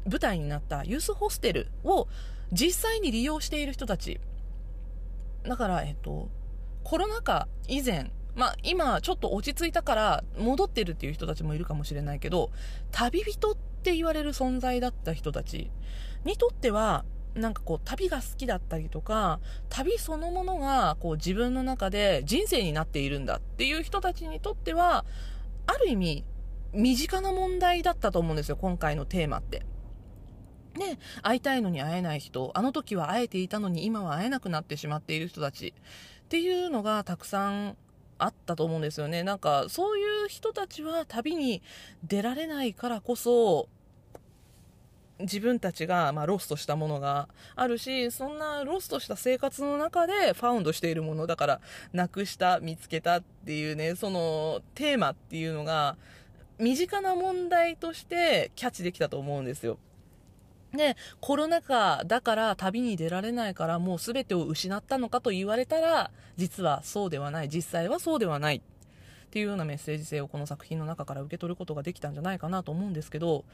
[0.05, 2.09] 舞台になったユースホステルを
[2.53, 4.21] 実際に利用している人たち。
[5.43, 6.29] だから、えっと、
[6.85, 12.51] コロナ禍以前まあ、今ちょっと落ち着いたから戻ってるっていう人たちもいるかもしれないけど
[12.93, 15.71] 旅人って言われる存在だった人たち
[16.25, 25.05] にとってはなんかこう旅が好きだったりとか旅そのものがこう自分の中で人生になっているんだっていう人たちにとっては
[25.67, 26.25] ある意味
[26.73, 29.63] 身近な問題だったと思うんですよ今回のテーマって。
[30.75, 35.75] で会いたいのに会えない人あの時は会えていたのに今は会えなくなってしまっている人たち
[36.31, 37.77] っていうのがたくさん
[38.17, 41.61] あったと思うんですよねなんかそういう人たちは旅に
[42.07, 43.69] 出られないからこそ
[45.19, 51.61] 自分たちが、まあ、ロストしたものがあるしそんなロストした生活の中でファウンドしているものだから
[51.93, 55.97] なくした見つけたっていうねそのテーマっていうのが
[56.61, 59.79] 身近な問題としてキャッチできたと思うんですよ。
[60.73, 67.49] で、コロナ禍だから旅に出られないからもう全てを失ったのかと言われたら、実はそうではない。
[67.49, 68.57] 実際はそうではない。
[68.57, 68.61] っ
[69.31, 73.45] ていうようなメッセージ性をこの作品の中から受け取ることができたんじゃないかなと思うんですけど、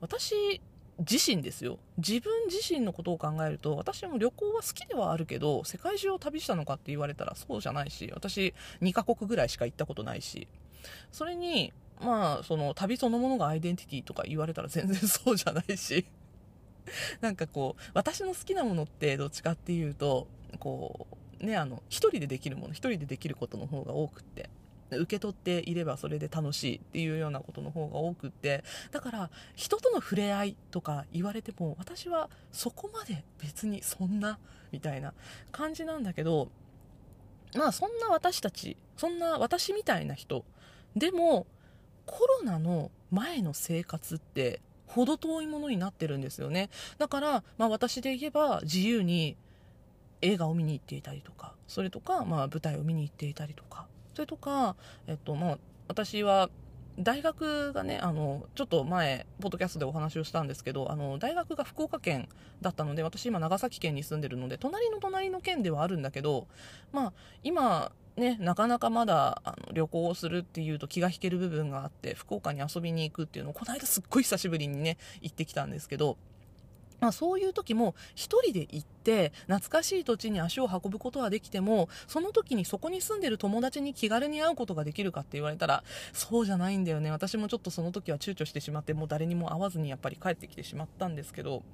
[0.00, 0.60] 私
[0.98, 1.78] 自身ですよ。
[1.98, 10.46] 自分自身のことを考えると、私も旅行は好きではあるけど、世界中を旅したのかって言われたらそうじゃないし、私2カ国ぐらいしか行ったことないし、
[11.10, 16.06] それに、まあ、その旅そのものがアイデンティティとか言われたら全然そうじゃないし、
[17.20, 20.26] なんかこう、私の好きなものってどっちかっていうと、
[20.58, 21.06] こ
[21.40, 24.50] う、ね、あの、一人でできるもの、一人でできることの方が多くって、
[24.90, 34.38] 受け取っていればそれで楽しいっていうようなことの方が多くってだから人との触れ合いとか言われても私はそこまで別にそんな
[34.72, 35.14] みたいな
[35.52, 36.48] 感じなんだけど
[37.56, 40.44] まあそんな私たちそんな私みたいな人
[40.96, 41.46] でも
[42.06, 46.70] コロナの前の生活って程遠いものになってるんですよね。
[46.98, 49.36] だから、まあ、私で言えば自由に
[50.24, 54.74] 映画を見に行っていたりとかそれとか、まあ、舞台を見に行っていたりとかそれとか、
[55.06, 56.48] えっとまあ、私は
[56.98, 62.28] 大学がねあのちょっと前ポッドキャストでお話をしたんですけどあの大学が福岡県
[62.62, 66.46] だったので私今長崎県に住んでるので隣の隣の県ではあるんだけど
[66.92, 76.16] まあ今ね、なかなかまだあの旅行をするっていうと気が引ける部分があって福岡に遊びに行くっていうのをこの間すっごい久しぶりにね行ってきたんですけど、
[77.00, 87.10] まあ、そういう時も1人で行って懐かしい土地に足を運ぶことはできてもその時にそこに住んでる友達に気軽に会うことができるかって言われたらそうじゃないんだよね。
[87.10, 91.64] 私もちょっとその時は躊躇してしまってもう誰にも会わずにやっぱり帰ってきてしまったんですけど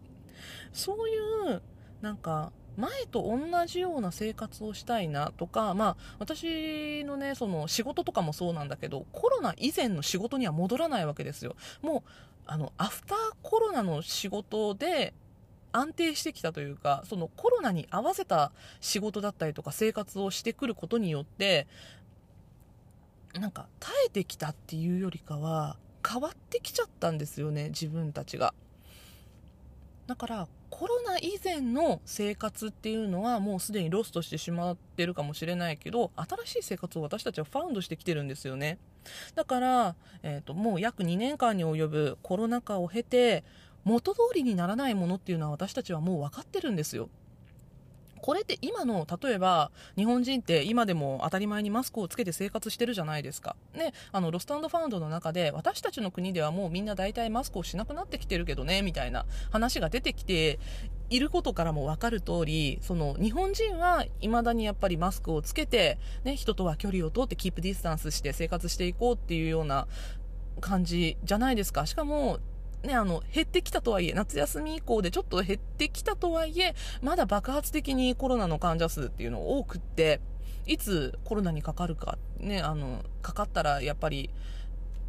[0.73, 1.63] そういう
[2.01, 11.57] なんか前と同じような生活をしたいなとか、まあ、私のね、その仕事とかもそうなんだけど、コロナ以前の仕事には戻らないわけですよ。
[11.83, 12.11] もう、
[12.47, 15.15] あの、アフターコロナの仕事で、
[15.73, 21.67] 安定してきたというか、そのコロナに合わせた仕事だったりとか生活をしてくることによって、
[23.35, 25.77] なんか耐えてきたっていうよりかは、
[26.09, 28.55] 変わってきちゃったんですよね、自分たちが。
[30.07, 38.79] だからコロナ以前の生活っていうのはもうすでにロストしてしまってるかもしれないけど新しい生活を私たちはファウンドしてきてるんですよね。
[39.35, 43.45] だから、えーと、もう約2年間に及ぶコロナ禍を経て
[43.85, 47.09] 元通りにならないものっていうのは私たちはもう分かってるんですよ。
[48.23, 60.59] これって今の例えば日本人って今でも当たり前にマスクをつけて生活してるじゃないですか、ね、あのロストファウンドの中で私たちの国ではもうみんな大体マスクをしなくなってきてるけどねみたいな話が出てきて
[61.09, 69.89] いることからも分かる通りその日本人はいまだにやっぱりマスクをつけて、ね、人とは距離をとって keep distance して生活していこうっていうような
[70.61, 71.87] 感じじゃないですか。
[71.87, 72.39] しかも
[72.83, 80.21] ね、あの、減ってきたとはいえ、夏休み以降でちょっと減ってきたとはいえ、まだ爆発的にコロナの患者数っていうの多くって、
[80.67, 84.31] いつコロナにかかるか、ね、あの、かかったらやっぱり、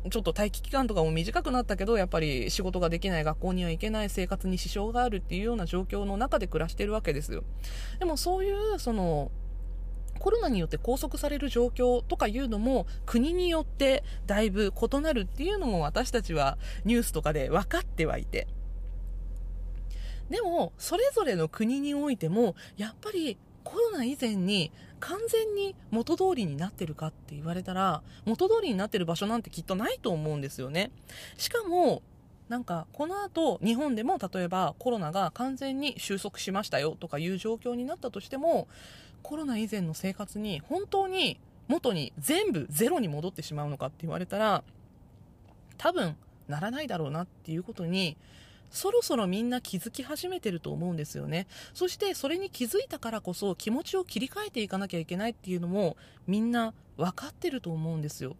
[0.09, 7.43] ちょっと待機期間とかも短くなったけど、やっぱり仕事ができない、学校には行けない、生活に支障があるっていうような状況の中で暮らしてるわけですよ。
[7.99, 9.31] でもそういう、その、
[10.21, 18.47] コロナによって拘束される状況とかいうのも国によってだいぶ異なるっていうのも私たちはニュースとかで分かってはいて。
[20.29, 30.91] でもそれぞれの国においてもやっぱりコロナ以前に完全に元通りになってるかって言われたら元通りになってる場所なんてきっとないと思うんですよね。
[31.37, 32.03] しかも
[32.47, 38.67] なんかこの後日本でも例えばコロナが完全に収束しましたよとかいう状況になったとしても
[39.23, 44.63] コロナ以前の生活に本当に元に全部ゼロに戻ってしまうのかって言われたら
[45.77, 46.15] 多分
[46.47, 48.17] ならないだろうなっていうことに
[48.69, 51.45] そろそろみんな気づき始めてると思うんですよね。
[51.73, 58.35] そしてそれに気づいたからこそ気持ちを切り替えていかなきゃいけないっていうのもみんな分かってると思うんですよ。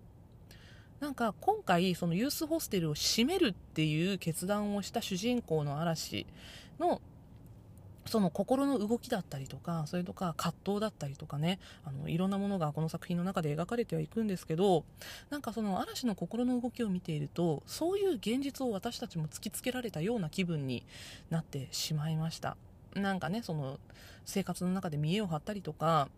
[1.02, 6.28] なんか今回そのユースホステルを閉めるっていう決断をした主人公の嵐
[6.80, 7.02] の
[8.06, 14.84] その心の動きだったりとかそれとか葛藤だったりとかねあのいろんなものがこの作品の中で描かれてはいくんですけど
[15.30, 20.84] なんかその嵐の心の動きを見ているとそういう現実を私たちも突きつけられたような気分に
[21.30, 22.58] なってしまいました。
[22.96, 23.80] なんかねその
[24.26, 26.10] 生活の中で見栄を張ったりとか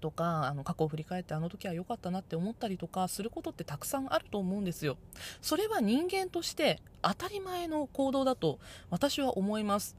[0.00, 4.96] とかあの過去を振り返ってあの時は良かったなって思ったりとかすることってたくさんあると思うんですよ。
[5.40, 8.58] それは人間として当たり前の行動だと
[8.90, 9.96] 私は思います。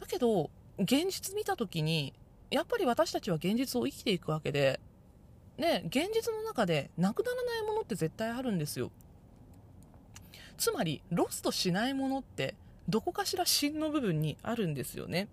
[0.00, 2.12] だけど現実見た時に
[2.50, 4.80] やっぱり私たちは現実を生きていくわけで
[5.58, 8.90] ね現実の中でなくならないものって絶対あるんですよ。
[10.58, 12.54] つまりロストしないものって
[12.88, 15.28] どこかしら芯の部分にあるんですよね。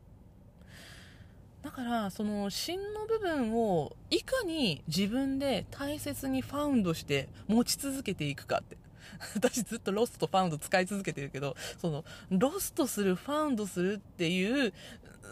[1.61, 8.77] だからその芯の部分をいかに自分で大切にファウンドして持ち続けていくかって。
[9.35, 14.73] 私ずっとロストファウンド使い続けてるけどそのロストするファウンドするっていう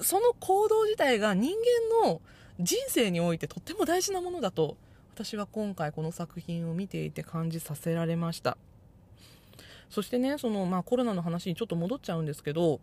[0.01, 1.53] その行動自体が人
[2.03, 2.22] 間の
[2.59, 4.78] 人生においてとっても大事なものだと
[5.13, 8.57] 私は今回この作品を見ていて感じさせられました。
[9.89, 12.80] そしてねその、まあ、コロナの話にちょっと戻っちゃうんですけど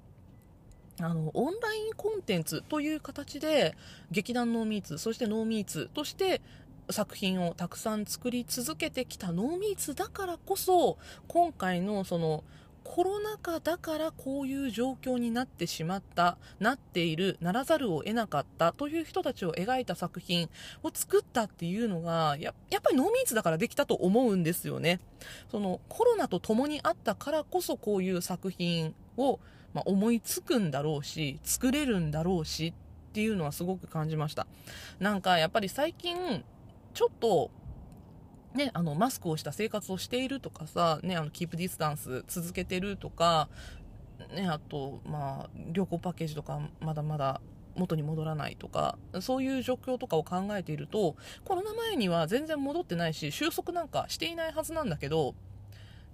[1.00, 3.74] あのオンラインコンテンツという形で
[4.10, 6.42] 劇団ノーミーツそしてノーミーツとして
[6.90, 12.44] 作品をたくさん作り続けてきたノーミーツだからこそ今回のその
[12.84, 20.48] コロナ禍だからこういう状況になってしまったなっているならざるを得なかったという人たちを描いた作品
[20.82, 25.00] を作ったっていうのがやっぱりノーミーツだからできたと思うんですよね。
[25.50, 29.38] そのコロナと共にあったからこそこういう作品を
[29.74, 32.72] まあ、思いつくんだろうし作れるんだろうし
[33.10, 34.46] っていうのはすごく感じました。
[34.98, 36.44] なんかやっぱり最近
[36.98, 37.52] ちょっと
[38.54, 43.48] ね、あのマスクをした生活をしているとかさ、ね、あの keep distance 続けてるとか、
[44.34, 47.40] ね、あと、まあ、旅行パッケージとかまだまだ
[47.76, 55.36] 元に戻らないとかそういう状況とかを考えているとコロナ前には全然戻ってないし収束なんかしていないはずなんだけど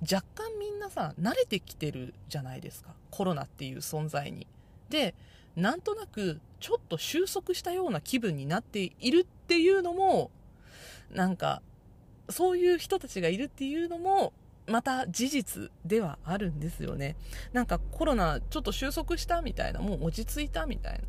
[0.03, 2.91] 若干みんなさ慣れてきてるじゃないですか。
[3.11, 4.47] コロナっていう存在に。
[4.91, 5.15] で
[5.57, 10.31] なんとなくちょっと収束したような気分になっているっていうのも
[11.15, 11.63] なんか
[12.29, 14.33] そういう人たちがいるっていうのも
[14.67, 17.17] また事実ではあるんですよね。
[17.53, 21.01] なんかコロナちょっと収束したみたいなもう落ち着いたみたいな。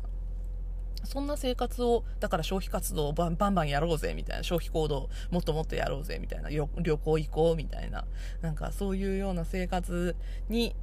[1.04, 8.04] そんな生活を、だから消費活動をバンバンやろうぜみたいな、消費行動もっともっとやろうぜみたいな、旅行行こうみたいな、
[8.42, 10.16] なんかそういうような生活
[10.48, 10.74] に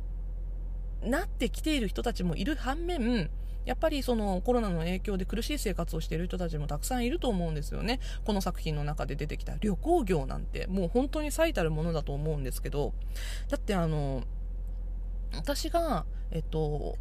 [1.01, 3.29] なってきている人たちもいる反面、
[3.65, 7.99] やっぱりそのコロナの影響で苦しい生活をしている人たちもたくさんいると思うんですよね。
[8.25, 12.93] この作品の中で出てきた旅行業なんてもう本当に最たるものだと思うんですけど、
[13.49, 14.23] だってあの、
[15.35, 16.97] 私が、えっと、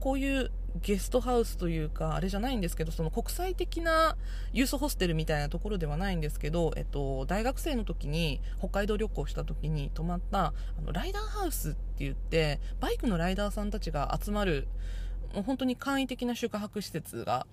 [0.00, 0.50] こういう
[0.82, 4.16] ゲストハウスというか、あれじゃないんですけど、その国際的な
[4.52, 10.52] ユースホステルみたいなところではないんですけど、えっと、大学生の時に北海道旅行した時に泊まった、あ
[10.84, 14.68] の、ライダーハウスって言って、バイクのライダーさんたちが集まる、
[15.36, 17.46] もう本当に簡易的な宿泊施設が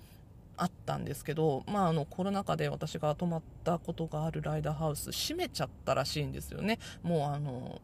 [0.55, 6.79] あったんですけど、まあ、あのコロナ禍で私が泊まったことがあるライダーハウス閉めちゃったらしいんですよね。
[7.03, 7.81] もうあの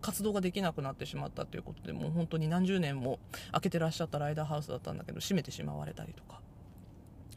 [0.00, 3.18] 活動ができなくなってしまったということでもう本当に何十年も
[3.50, 6.40] 開けてらっしゃったライダーハウスだったんだけど閉めてしまわれたりとか。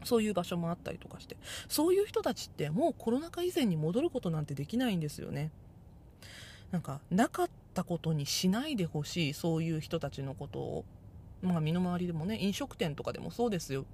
[0.04, 1.36] そういう場所もあったりとかして。
[1.68, 5.50] そういう人たちってもうコロナ禍以前に戻ることなんてできないんですよね。
[6.70, 10.84] なんかなかったことにしないでほしいそういう人たちのことを。
[11.42, 13.84] まあ、身の回りでもね飲食店とかでもそうですよ。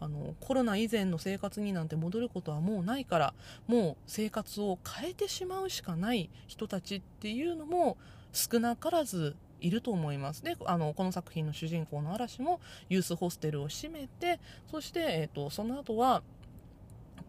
[0.00, 3.34] あのコロナ以前の生活になんて戻ることはもうないから
[3.66, 7.96] もう生活を変えてしまうしかない人たちっていうのも
[8.32, 10.42] 少なからずいると思います。
[10.42, 14.40] であのこの作品の主人公の嵐もユースホステルを閉めて
[14.70, 16.22] そして、えーと、その後は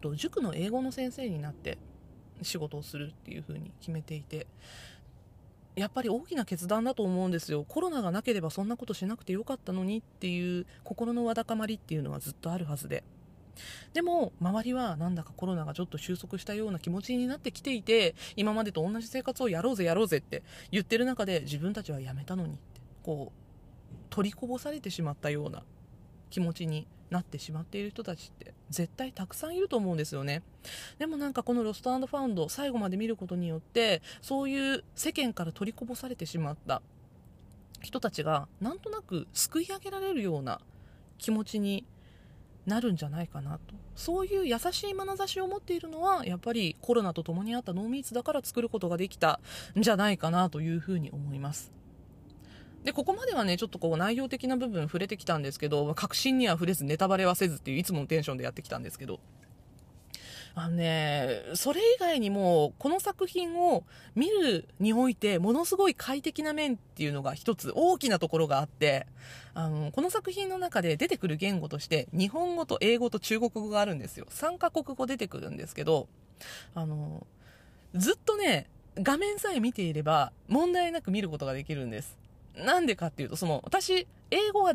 [0.00, 1.78] と塾の英語の先生になって
[2.42, 4.46] 仕事をするっていう風に決めていて
[5.78, 13.04] やっぱり大きな決断だと思うんですよコロナがなければそんなことしなくてよかったのにっていう心のわだかまりっていうのはずっとあるはずで。
[13.92, 25.64] でも周りはなんだかコロナがちょっと収束したような気持ちになってきていて今までと同じ生活をやろうぜやろうぜって言ってる中で自分たちはやめたのにってこう取りこぼされてしまったような
[26.30, 30.42] 気持ちになってしまっている人たちって絶対たくさんいると思うんですよね。
[30.98, 36.82] でもなんかこのロストファウンド最後まで見ることによってそういう世間から取りこぼされてしまった
[37.80, 40.60] 人たちがなんとなくすくい上げられるような
[41.16, 41.84] 気持ちに
[42.66, 43.74] なるんじゃないかなと。
[43.94, 49.40] そういう優しい眼差しを持っているのはやっぱりコロナと共にあったノーミーツだから作ることができた
[49.76, 51.72] んじゃないかなというふうに思います。
[52.88, 59.20] でここまではねちょっとこう内容的な部分触れてきたんですけど確信には触れずネタバレはせずっていういつものテンションでやってきたんですけど
[60.54, 63.84] あのね、それ以外にも、この作品を
[64.16, 69.06] 見るにおいて、ものすごい快適な面っていうのが一つ大きなところがあって、
[69.54, 74.26] あの、この作品の中で出てくる言語として、日本語と英語と中国語があるんですよ。
[74.30, 76.08] 3カ国語出てくるんですけど、
[76.74, 77.24] あの、
[77.94, 78.66] ずっとね、
[78.96, 82.18] 画面さえ見ていれば、問題なく見ることができるんです。
[82.64, 84.74] なんでかっていうと、その、私、英語は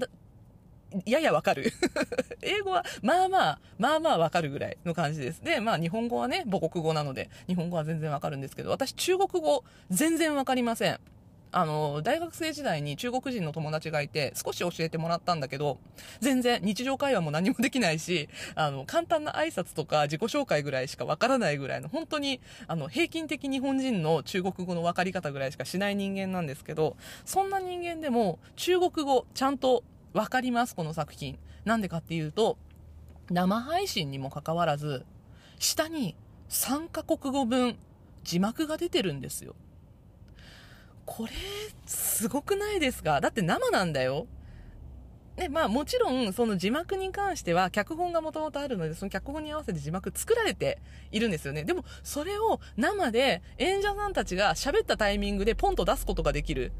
[1.06, 1.72] ややわかる。
[2.42, 5.44] 英語は、まあまあ、まあまあわかるぐらいの感じです。
[5.44, 11.00] で、まあ日本語はね、母国語なので、日本語は全然わかるんですけど、私中国語全然わかりません。
[11.54, 15.78] あの、大学生時代に中国人の友達がいて、少し教えてもらったんだけど、
[16.20, 29.84] 全然日常会話も何もできないし、あの、簡単な挨拶とか自己紹介ぐらいしかわからないぐらいの、本当に、あの、平均的日本人の中国語の分かり方ぐらいしかしない人間なんですけど、そんな人間でも中国語ちゃんと
[30.14, 31.38] わかります、この作品。
[31.66, 32.58] なんでかっていうと、
[33.30, 35.06] 生配信にもかかわらず、
[35.60, 36.16] 下に
[36.50, 37.78] 3カ国語分
[38.24, 39.56] 字幕が出てるんですよ。
[41.06, 41.32] これ、
[41.86, 43.20] すごくないですか？
[43.22, 44.28] だって生なんだよ。
[45.36, 50.80] で、まあもちろん、その字幕に関しては、脚本がもともとあるので、その脚本に合わせて字幕作られて
[51.12, 51.64] いるんですよね。
[51.64, 56.72] でも、それを生で演者さんたちが喋ったタイミングでポンと出すことができる。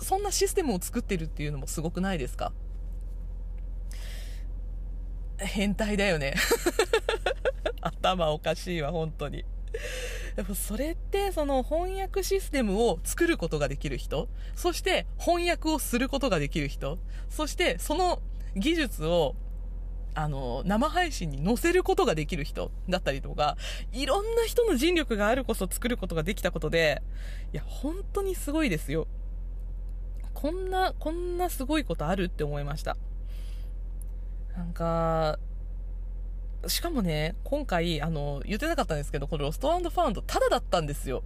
[0.00, 2.52] そんなシステムを作ってるっていうのもすごくないですか？
[5.38, 6.34] 変態だよね
[7.82, 9.44] 頭おかしいわ、本当に。
[10.36, 16.98] でもそれってその翻訳システムを作ることができる人、そして翻訳をすることができる人、
[17.30, 18.20] そしてその
[18.54, 19.34] 技術を
[20.18, 23.58] あの、生配信に載せることができる人だったりとか、
[23.92, 27.02] いろんな人の尽力があるこそ作ることができたことで、
[27.52, 29.08] いや、本当にすごいですよ。
[30.32, 32.96] こんな、こんなすごいことあるって思いました。
[34.56, 35.38] なんか、
[36.66, 41.22] しかもね、今回、あの、言ってなかったんですけど、このロストファウンド、タダだったんですよ。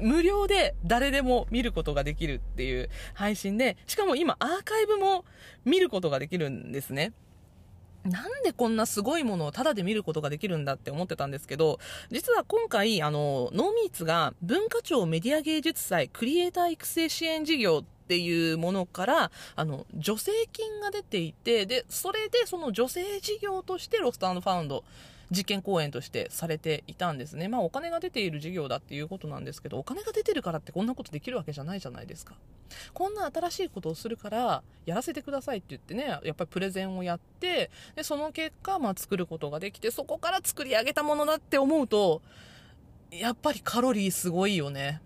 [0.00, 5.24] 無料で誰でも見ることができるっていう配信で、しかも今アーカイブも
[5.64, 7.12] 見ることができるんですね。
[8.04, 11.78] なんでこんなすごいものをタダで見ることができるんだって思ってたんですけど、
[12.10, 24.84] 実は今回、あの、ノーミーツが文化庁メディア芸術祭クリエイター育成支援事業っていうものから、あの、助成金が出ていて、で、それでその助成事業としてロストファウンド、
[25.30, 27.48] 実験公演としてされていたんですね。
[27.48, 32.34] まあお金が出ている事業だっていうことなんですけど、お金が出てるからってこんなことできるわけじゃないじゃないですか。
[32.92, 42.20] こんな新しいことをするからやらせてくださいって言ってね、やっぱりプレゼンをやって、で、その結果、まあ作ることができて、そこから作り上げたものだって思うと、
[43.10, 45.00] やっぱりカロリーすごいよね。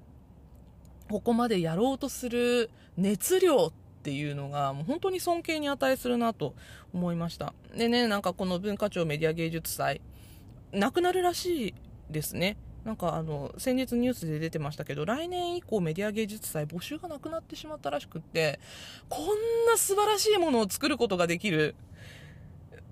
[1.11, 3.73] ここまでやろうとする熱量っ
[4.03, 6.55] ていうのがもう本当に尊敬に値するなと
[6.93, 7.55] 思いました。
[7.77, 10.01] でねなんかこの文化庁メディア芸術祭
[10.73, 11.75] なくなるらしい
[12.11, 12.57] ですね。
[12.85, 18.61] なんかあの先日ニュースで出てましたけど来年以降メディア芸術祭募集がなくなってしまったらしくって
[19.09, 19.27] こん
[19.71, 21.77] な素晴らしいものを作ることができる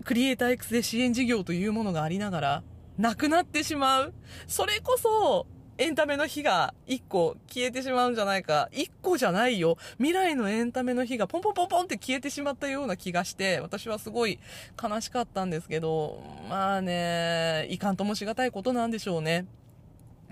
[0.04, 2.62] クリエイター育成支援事業というものがありながら
[2.98, 4.14] なくなってしまう。
[4.46, 5.46] それこそ
[5.78, 8.70] エンタメの日が1個消えてしまうんじゃないか。
[8.72, 9.76] 1個じゃないよ。
[9.98, 14.38] 未来のエンタメの日がポンポンポンポンって消えてしまったような気がして、私はすごい
[14.82, 19.44] 悲しかったんですけど、まあね、いかんともしがたいことなんでしょうね。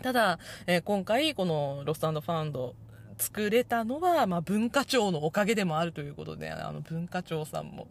[0.02, 2.74] ただ、えー、今回このロストファンド
[3.18, 7.86] 作れたのは、まあ、文化庁のおかげでもあるということで、あの文化庁さんも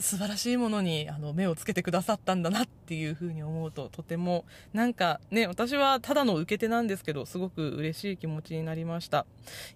[0.00, 9.26] 素晴らしいものにあの目をつけてくださったんだなっていうふうに思うととてもなんかね私はただの受け手なんですけどすごく嬉しい気持ちになりました。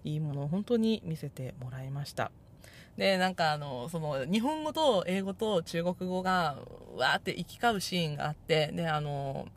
[0.03, 2.31] いいものを本当に見せてもらいました。
[2.97, 6.57] でなんかあのその日本語と英語と中国語が
[6.95, 9.47] わーって行き交うシーンがあってであの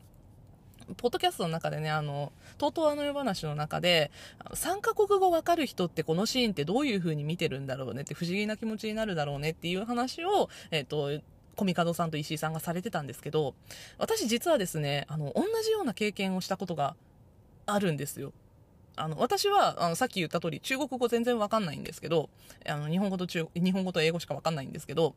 [0.97, 4.11] ポッドキャストの中でね、あの、とうとうあの夜話の中で、
[4.51, 11.23] 3カ国語わかる人ってこのシーンってどういう風に見てるんだろうねって不思議な気持ちになるだろうねっていう話を、えっ、ー、と、
[11.57, 13.55] コミカドさんと石井さんがされてたんですけど、
[13.99, 16.95] 私実はですね、あの、同じような経験をしたことが
[17.67, 18.33] あるんですよ。
[18.97, 22.31] あの、私は、あの、さっき言った通り、中国語全然わかんないんですけど、
[22.67, 25.15] あの、日本語と中、日本語と英語しかわかんないんですけど、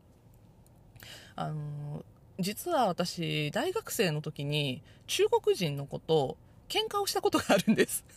[1.36, 2.04] あの、
[2.42, 6.38] 実は私、大学生の時に中国人の子と
[6.70, 8.04] 喧嘩をしたことがあるんです。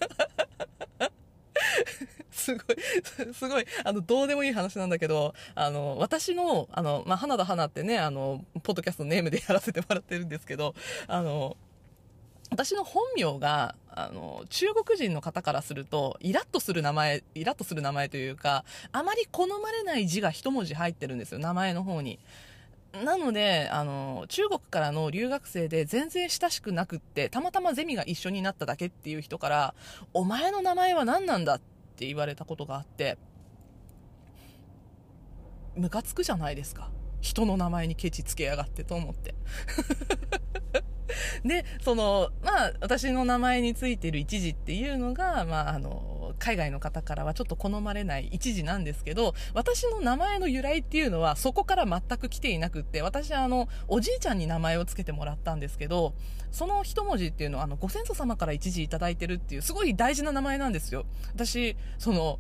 [2.31, 10.75] すごい、すごい、あの、どうでもいい話なんだけど、あの、私の、あの、まあ、花田花ってね、あの、ポッドキャストネームでやらせてもらってるんですけど、
[11.07, 11.57] あの、
[12.51, 22.19] 私の本名が、あの、中国人の方からすると、イラッとする名前、イラッとする名前というか、あまり好まれない字が一文字入ってるんですよ、名前の方に。
[23.03, 29.75] なので、あの、中国からの留学生で全然親しくなくって、たまたまゼミが一緒になっただけっていう人から、
[30.13, 31.61] お前の名前は何なんだっ
[31.97, 33.19] て言われたことがあって、
[35.77, 36.91] ムカつくじゃないですか。
[37.21, 39.35] 人の名前にケチつけやがってと思って。
[41.45, 56.15] で、その、まあ、私の名前についてる一時っていうのが、まあ、あの、海外の方からはちょっと好まれない一時なんですけど、私の名前の由来っていうのはそこから全く来ていなくって、私はあの、おじいちゃんに名前を付けてもらったんですけど、
[56.51, 61.05] その一文字っていうのは、あの、ご先祖様から一時いただいてるっていう、すごい大事な名前なんですよ。
[61.35, 62.39] 私、その、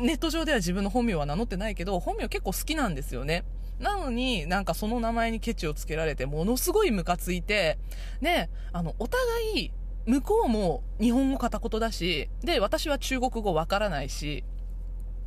[0.00, 3.44] ネット上では自分の本名は名乗ってないけど、本名結構好きなんですよね。
[3.78, 7.78] なのに、なんかその名前にケチをつけられて、ものすごいムカついて、
[8.20, 9.20] で、あの、お互
[9.56, 9.72] い、
[10.04, 14.44] 向こうも日本語片言だし、で、私は中国語わからないし、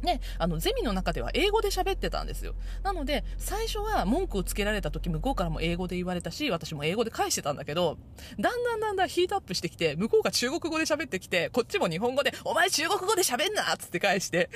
[0.01, 2.55] ね、あの、ゼミの中では英語で喋ってたんですよ。
[2.83, 7.97] なので、最初は文句をつけられた時、向こうからも英語で言われたし、私も英語で返してたんだけど、
[8.39, 14.49] だんだんだんだんヒートアップしてきて、向こうが中国語で喋ってきて、こっちも日本語で、お前中国語で喋んなっつって返して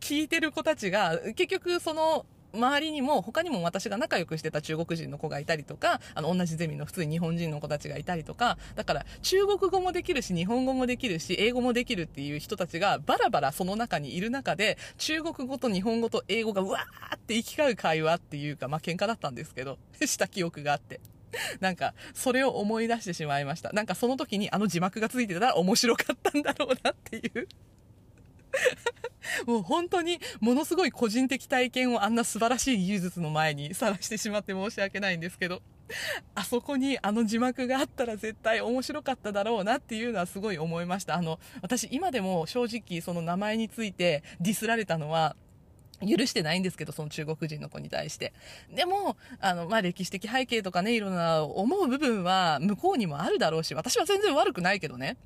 [0.00, 21.00] 聞いてる子たちが、結局その、周りにも他にも私が仲良くしてた中国人の子がいたりとか、あの同じゼミの普通に日本人の子たちがいたりとか、だから中国語もできるし日本語もできるし英語もできるっていう人たちがバラバラその中にいる中で中国語と日本語と英語がうわーって行き交う会話っていうか、まあ喧嘩だったんですけど、 した記憶があって。
[21.60, 23.72] なんか、それを思い出してしまいました。
[23.72, 27.48] なんかその時にあの字幕がついてたら面白かったんだろうなっていう
[29.46, 35.62] もう本当にものすごい個人的体験をあんな素晴らしい技術の前にさらしてしまって申し訳ないんですけど、
[36.34, 41.14] あそこにあの字幕があったら絶対面白かっただろうなっていうのはすごい思いました。
[41.14, 45.36] あの、私今でも正直その名前についてディスられたのは、
[46.02, 48.32] 許してないんですけど、その中国人の子に対して。
[48.74, 55.16] でも、あの、まあ、歴史的背景とかね、いろんな思う部分は向こうにもあるだろうし、私は全然悪くないけどね。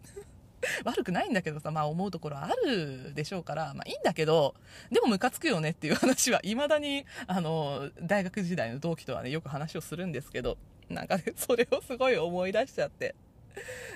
[0.85, 4.55] 悪くないんだけどさ、まあ思うところあるでしょうから、まあいいんだけど、
[4.91, 10.59] でもムカつくよねっていう話は、未だに、あの、大学時代の同期とはね、よく話をするんですけど、
[10.89, 13.15] なんかね、それをすごい思い出しちゃって。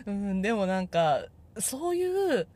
[0.06, 1.26] うん、でもなんか、
[1.58, 2.46] そういう、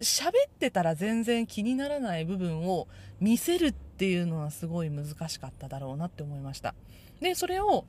[0.00, 2.86] 喋ってたら全然気にならない部分を
[3.18, 6.74] 見せるっていうのはすごい難しかっただろうなって思いました。
[7.20, 7.86] で、それを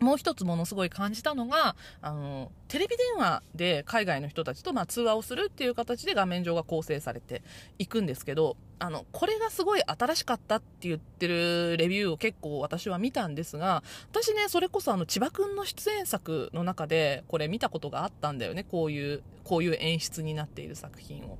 [0.00, 7.42] もう一つものすごい感じたのが、あの、テレビ電話で海外の人たちとまあ通話をするっていう形で画面上が構成されて
[7.78, 18.64] いくんですけど、あの、これがすごい新しかったって言ってるレビューを結構私は見たんですが、私ね、それこそあの、千葉くんの出演作の中でこれ見たことがあったんだよね。
[18.64, 21.38] こういう、こういう演出になっている作品を。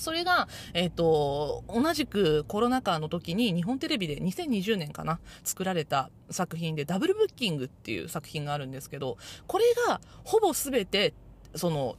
[0.00, 11.14] それが、えっ、ー、と、同じくコロナ禍の時に日本テレビで2020年かな、作られた作品でダブルブッキングっていう作品があるんですけど、これがほぼ全て、
[11.54, 11.96] その、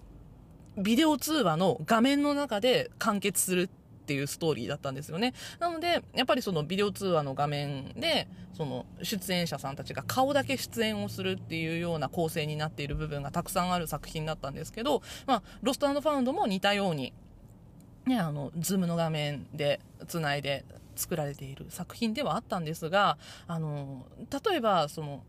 [0.77, 3.69] ビデオ通話の画面の中で完結するっ
[4.09, 5.33] ていうストーリーだったんですよね。
[5.59, 17.13] なので、やっぱりそのビデオ通話の画面で、その出演者さんたちが顔だけ出演をするっていうような構成になっている部分がたくさんある作品だったんですけど、まあ、ロストファウンドも似たように、
[18.09, 24.05] ね、あの、 Zoom の画面でつないで作られている作品ではあったんですが、あの、
[24.49, 25.23] 例えば、その、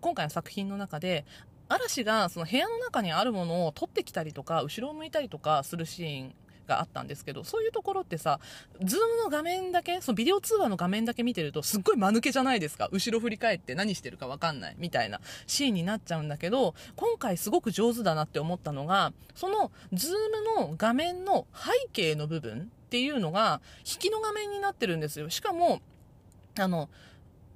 [0.00, 1.24] 今回の作品の中で、
[1.68, 6.34] 嵐がその部屋の中にあるものを取ってきたりとか、後ろを向いたりとかするシーン
[6.68, 8.38] があったんですけど、そういうところってさ、
[8.82, 12.88] Zoom の画面だけ、そのビデオ通話の画面だけ見てると、すっごい間抜けじゃないですか。
[12.92, 25.30] 後ろ振り返って何してるかわかんないみたいなシーンになっちゃうんだけど、今回すごく上手だなって思ったのが、その Zoom の画面の背景の部分っていうのが、引きの画面になってるんですよ。
[25.30, 25.80] しかも、
[26.58, 26.88] あの、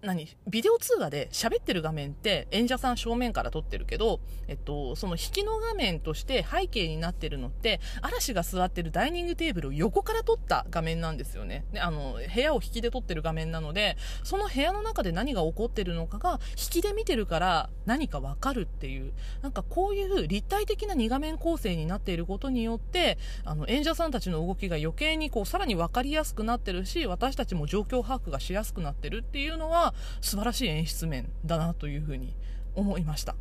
[0.03, 0.29] 何？
[0.49, 11.65] ビデオ通話で喋ってる画面って演者さん正面から撮ってるけど、えっと、その引きの画面として背景になってるのって、嵐が座ってるダイニングテーブルを横から撮った画面なんですよね。
[11.73, 32.35] で、あの、部屋を引きで撮ってる画面なので、その部屋の中で何が起こってるのかが、引きで見てるから何かわかるっていう、なんかこういう立体的な2画面構成になっていることによって、あの、演者さんたちの動きが余計にこう、さらにわかりやすくなってるし、私たちも状況把握がしやすくなってるっていうのは、素晴らしい演出面だなというふうに
[32.75, 33.35] 思いました。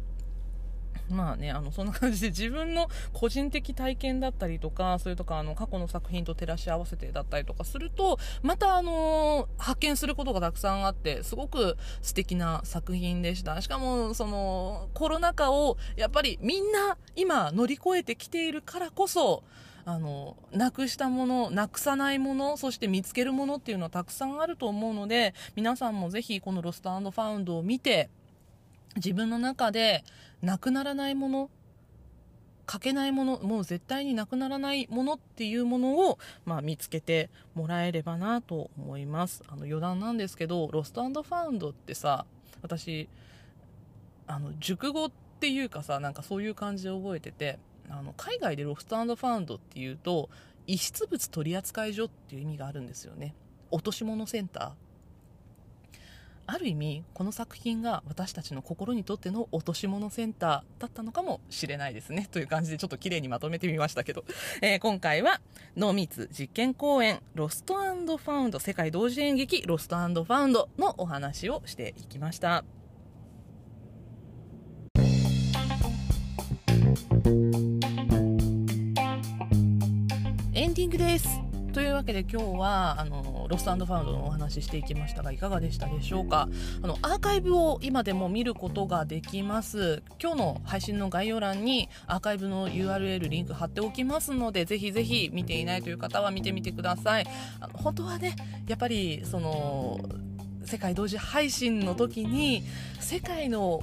[1.11, 13.61] まあね、あの、そんな感じで自分の個人的体験だったりとか、それとかあの、過去の作品と照らし合わせてだったりとかすると、またあの、発見することがたくさんあって、すごく素敵な作品でした。
[13.61, 19.43] しかも、その、コロナ禍を、やっぱりみんな今乗り越えてきているからこそ、
[19.85, 28.09] あの、なくしたもの、なくさないもの、そして見つけるものっていうのはたくさんあると思うので、皆さんもぜひこのロストファウンドを見て、
[28.95, 30.03] 自分の中で
[30.41, 31.49] なくならないもの
[32.65, 39.43] 欠けないものもう絶対になくならないものっていうものを、まあ、見つけてもらえればなと思います。
[39.47, 42.25] あの余談なんですけどロストファウンドってさ
[42.61, 43.09] 私
[44.27, 47.59] あの熟語っていうかさなんかそういう感じで覚えてて
[47.89, 50.29] あの海外でロストファウンドっていうと
[50.67, 53.35] 遺失物取扱所っていう意味があるんですよね。
[53.71, 54.71] 落とし物センター。
[56.47, 62.27] ある意味この作品が私たちの心にとっての落とし物センターだったのかもしれないですね。
[62.29, 64.25] という感じでちょっと綺麗にまとめてみましたけど、
[64.61, 65.39] えー、今回は
[65.77, 72.65] 濃密実験公演ロストファウンド世界同時演劇ロストファウンドのお話をしていきました。
[76.91, 76.93] エ
[80.67, 81.39] ンディングです。
[81.71, 86.49] というわけで今日はあのロストファウンドのお話ししていきましたがいかがでしたでしょうか？
[86.81, 90.03] あのアーカイブを今でも見ることができます。
[90.21, 97.25] 今日の配信の概要欄にアーカイブの URL リンク貼っておきますのでぜひぜひ見ていないという方は見てみてください。
[97.61, 98.35] あの本当はね
[98.67, 99.97] やっぱりその
[100.65, 102.63] 世界同時配信の時に
[102.99, 103.81] 世界の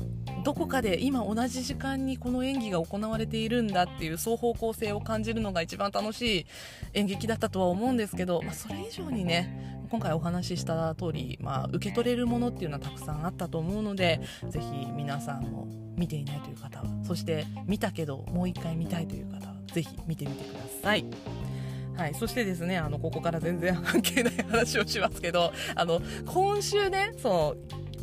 [0.49, 6.47] どこかで今同じ時間にこの演技が行われているんだっていう双方向性を感じるのが一番楽しい
[6.95, 15.69] 演劇だったとは思うんですけど、まあ、それ以上にね今回お話しした通り、まあ、受け取れるものっていうのはたくさんあったと思うのでぜひ皆さんも
[15.99, 21.05] 見ていないという方はそして見たけどもう一回見たいという方はぜひ見てみてください。
[21.95, 27.55] はい、そしてですねあのここから全然関係ない話をしますけどあの今週ねその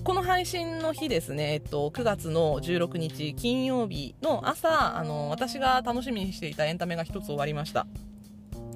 [0.06, 7.88] この配信の日ですね、えっと、9月の16日金曜日の朝、あの、私が楽しみにしていたエンタメが1つ終わりました。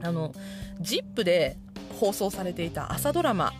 [0.01, 0.33] あの、
[0.81, 1.55] ZIP で
[1.99, 3.53] 放送されていた朝ドラマ、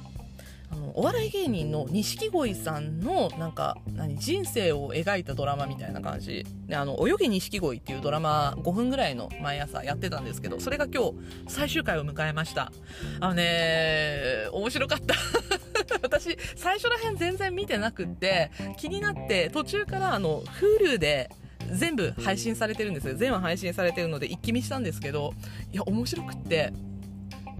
[0.71, 6.45] あのお笑い芸人の錦鯉さんのなんか何人生を描いたドラマみたいな感じ。
[6.67, 11.13] であの泳げ錦鯉っていうドラマ5分ぐらいの毎朝やってたんですけどそれが今日
[11.47, 12.71] 最終回を迎えました。
[13.19, 15.15] あのね面白かった。
[16.03, 21.29] 私最初ら辺全然見てなくって気になって途中からあの Hulu で
[21.71, 23.15] 全部配信されてるんですよ。
[23.15, 25.33] 全話配信されてるので一気見したんですけど
[25.71, 26.73] いや面白くって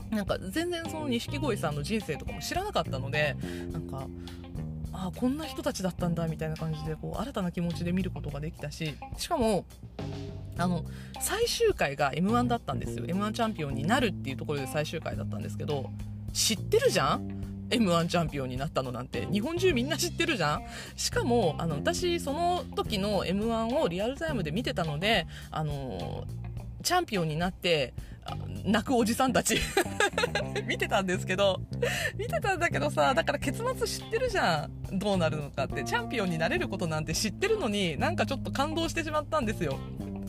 [0.10, 3.36] なんか全然その錦鯉さんの人生とかも知らなかったので
[3.72, 4.08] なんか
[4.92, 9.66] あこんな人たちだったんだみたいな感じでこう新たな気持ちで見ることができたししかも
[10.58, 10.84] あの
[11.22, 13.06] 最終回が m 1だったんですよ。
[13.08, 15.90] m 1チャンピオンになるっていうところで最終回だったんですけど
[16.34, 17.40] 知ってるじゃん
[17.70, 19.28] ？m 1チャンピオンになったのなんて。
[19.32, 20.64] 日本中みんな知ってるじゃん？
[20.98, 26.26] しかもあの私その時の m 1をリアルタイムで見てたのであの
[26.84, 27.94] チャンピオンになって
[28.64, 29.58] 泣くおじさんたち
[30.68, 31.62] 見てたんですけど
[32.18, 39.80] 見てたんだけどさだから結末知ってるじゃんどうなるのかってチャンピオンになれることなんて知ってるのになんかちょっと感動してしまったんですよ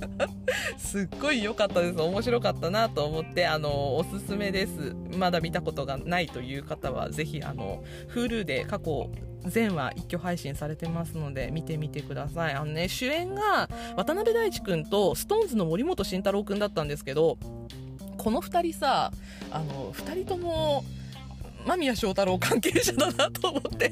[0.79, 2.01] すっごい良かったです。
[2.01, 4.95] 面白かったなと思って、あの、おすすめです。
[5.17, 7.83] まだ見たことがないという方は、ぜひ、あの、
[8.15, 9.11] Hulu で過去、
[9.47, 12.55] 全話一挙配信されてますので見てみてください。
[12.55, 17.39] あのね、主演が渡辺大地君と SixTONES の森本慎太郎君だったんですけど、
[18.21, 19.11] この2人さ
[19.51, 20.85] あの2人とも
[21.65, 23.91] 間宮祥太朗関係者だなと思って。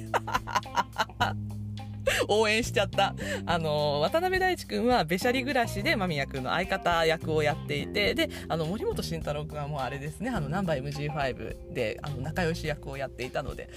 [2.28, 3.14] 応援しちゃった。
[3.46, 13.68] あの、渡辺大地君はべしゃり暮らしで間宮君の相方役をやっていて、で、あの、森本慎太郎君はもうあれですね、あの、ナンバー MG5 で、あの、仲良し役をやっていたので、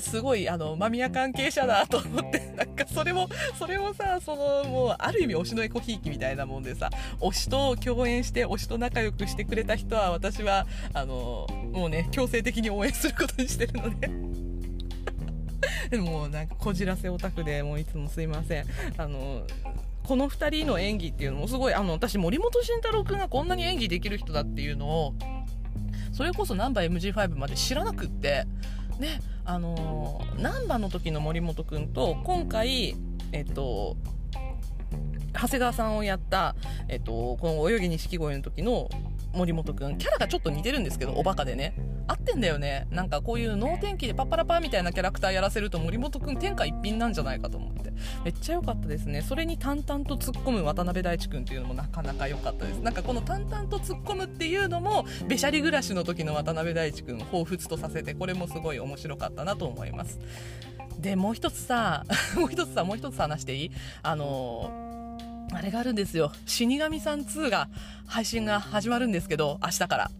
[0.00, 3.28] すごい、あの、間宮関係者だと思って、なんかそれも、
[3.58, 14.10] それもさ、その、もう、ある意味推しのエコひいきみたいなもんでさ、推しと共演して、推しと仲良くしてくれた人は、私は、あの、もうね、強制的に応援することにしてるので
[15.98, 18.66] もうなんかこじらせオタクでもういつもすいません。
[18.96, 19.42] あの
[20.04, 25.14] この2人の演技っていうのもすごいあの私森本慎太郎君がこんなに演技できる人だっていうのを
[26.12, 28.46] それこそナンバ MG5 まで知らなくって
[28.98, 32.96] であのナンバの時の森本君と今回
[33.32, 33.96] えっと
[35.32, 36.54] 長谷川さんをやった、
[36.88, 38.88] えっと、この泳ぎ錦鯉の時の
[39.32, 41.74] 森本君キャラがちょっと似てるんですけどおバカでね。
[42.06, 42.86] 合ってんだよね。
[42.90, 47.92] なんかこういう能天気でパッパラパーみたいなキャラクターやらせると森本くん天下一品なんじゃないかと思って。
[48.24, 49.20] めっちゃ良かったですね。
[49.20, 52.78] それに淡々と突っ込む渡辺大地くんっていうのもなかなか良かったです。
[52.80, 60.18] なんかこの淡々と突っ込むっていうのもべしゃり暮らしの時の渡辺大地くんを彷彿とさせてこれもすごい面白かったなと思います。
[60.98, 62.04] でもう一つさ
[62.34, 63.70] もう一つさもう一つ話していい？
[64.02, 64.70] あの
[65.52, 66.32] あれがあるんですよ。
[66.46, 67.68] 死神さん2が
[68.06, 70.10] 配信が始まるんですけど明日から。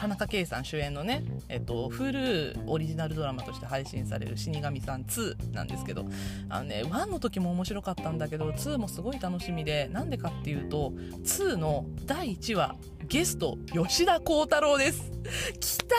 [0.00, 6.06] 田中圭さん主演のね、えっと、Hulu オリジナルドラマとして配信される死神さん2なんですけど、
[6.48, 12.76] あのね、1の時も面白かったんだけど、2もすごい楽しみで、なんでかっていうと、2の第1話、
[13.08, 15.12] ゲスト、吉田鋼太郎です。
[15.60, 15.96] 来た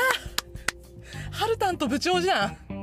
[1.30, 2.81] ハルタンと部長じゃん。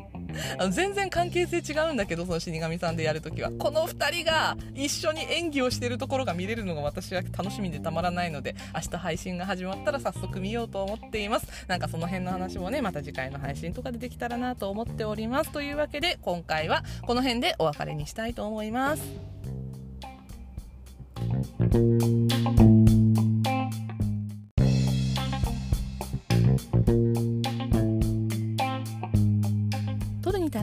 [0.58, 3.50] あの全然関係性違うんだけど、その死神さんでやるときは。
[3.52, 11.46] この2人が一緒に演技をしてるところが見れるのが私は楽しみでたまらないので、明日配信が始まったら早速見ようと思っています。
[11.66, 15.50] なんかその辺の話もね、また次回の配信とかでできたらなと思っております。
[15.50, 19.02] というわけで、今回はこの辺でお別れにしたいと思います。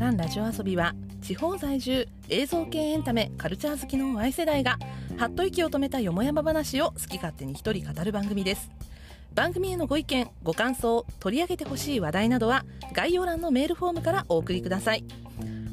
[0.05, 0.93] らんラジオ遊びは
[1.23, 4.77] 地方在住映像系エンタメカルチャー好きの Y 世代が
[5.17, 8.69] はっと息を止めたよもやま話を好き勝手に一人語る番組です。
[9.33, 15.03] 番組へのご意見ご感想取り上げてほしい話題などは概要欄のメールフォームからお送りください。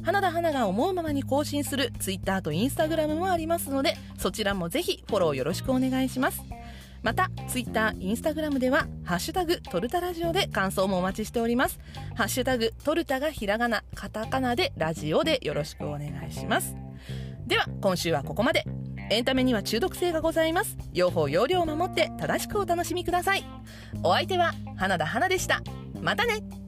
[0.03, 6.41] 花田花が思うままに更新する Twitter と Instagram もありますのでそちらもぜひフォローよろしくお願いします。
[7.03, 11.79] また、ツイッター、インスタグラムでは、ハッシュタグ、トルタラジオで感想もお待ちしております。
[12.15, 16.75] ハッシュタグ、トルタがひらがな、カタカナでラジオでよろしくお願いします。
[17.45, 18.65] では、今週はここまで。
[19.09, 20.77] エンタメには中毒性がございます。
[20.93, 23.43] 用法、用量を守って正しくお楽しみください。
[24.01, 25.61] お相手は、花田花でした。
[26.01, 26.62] またね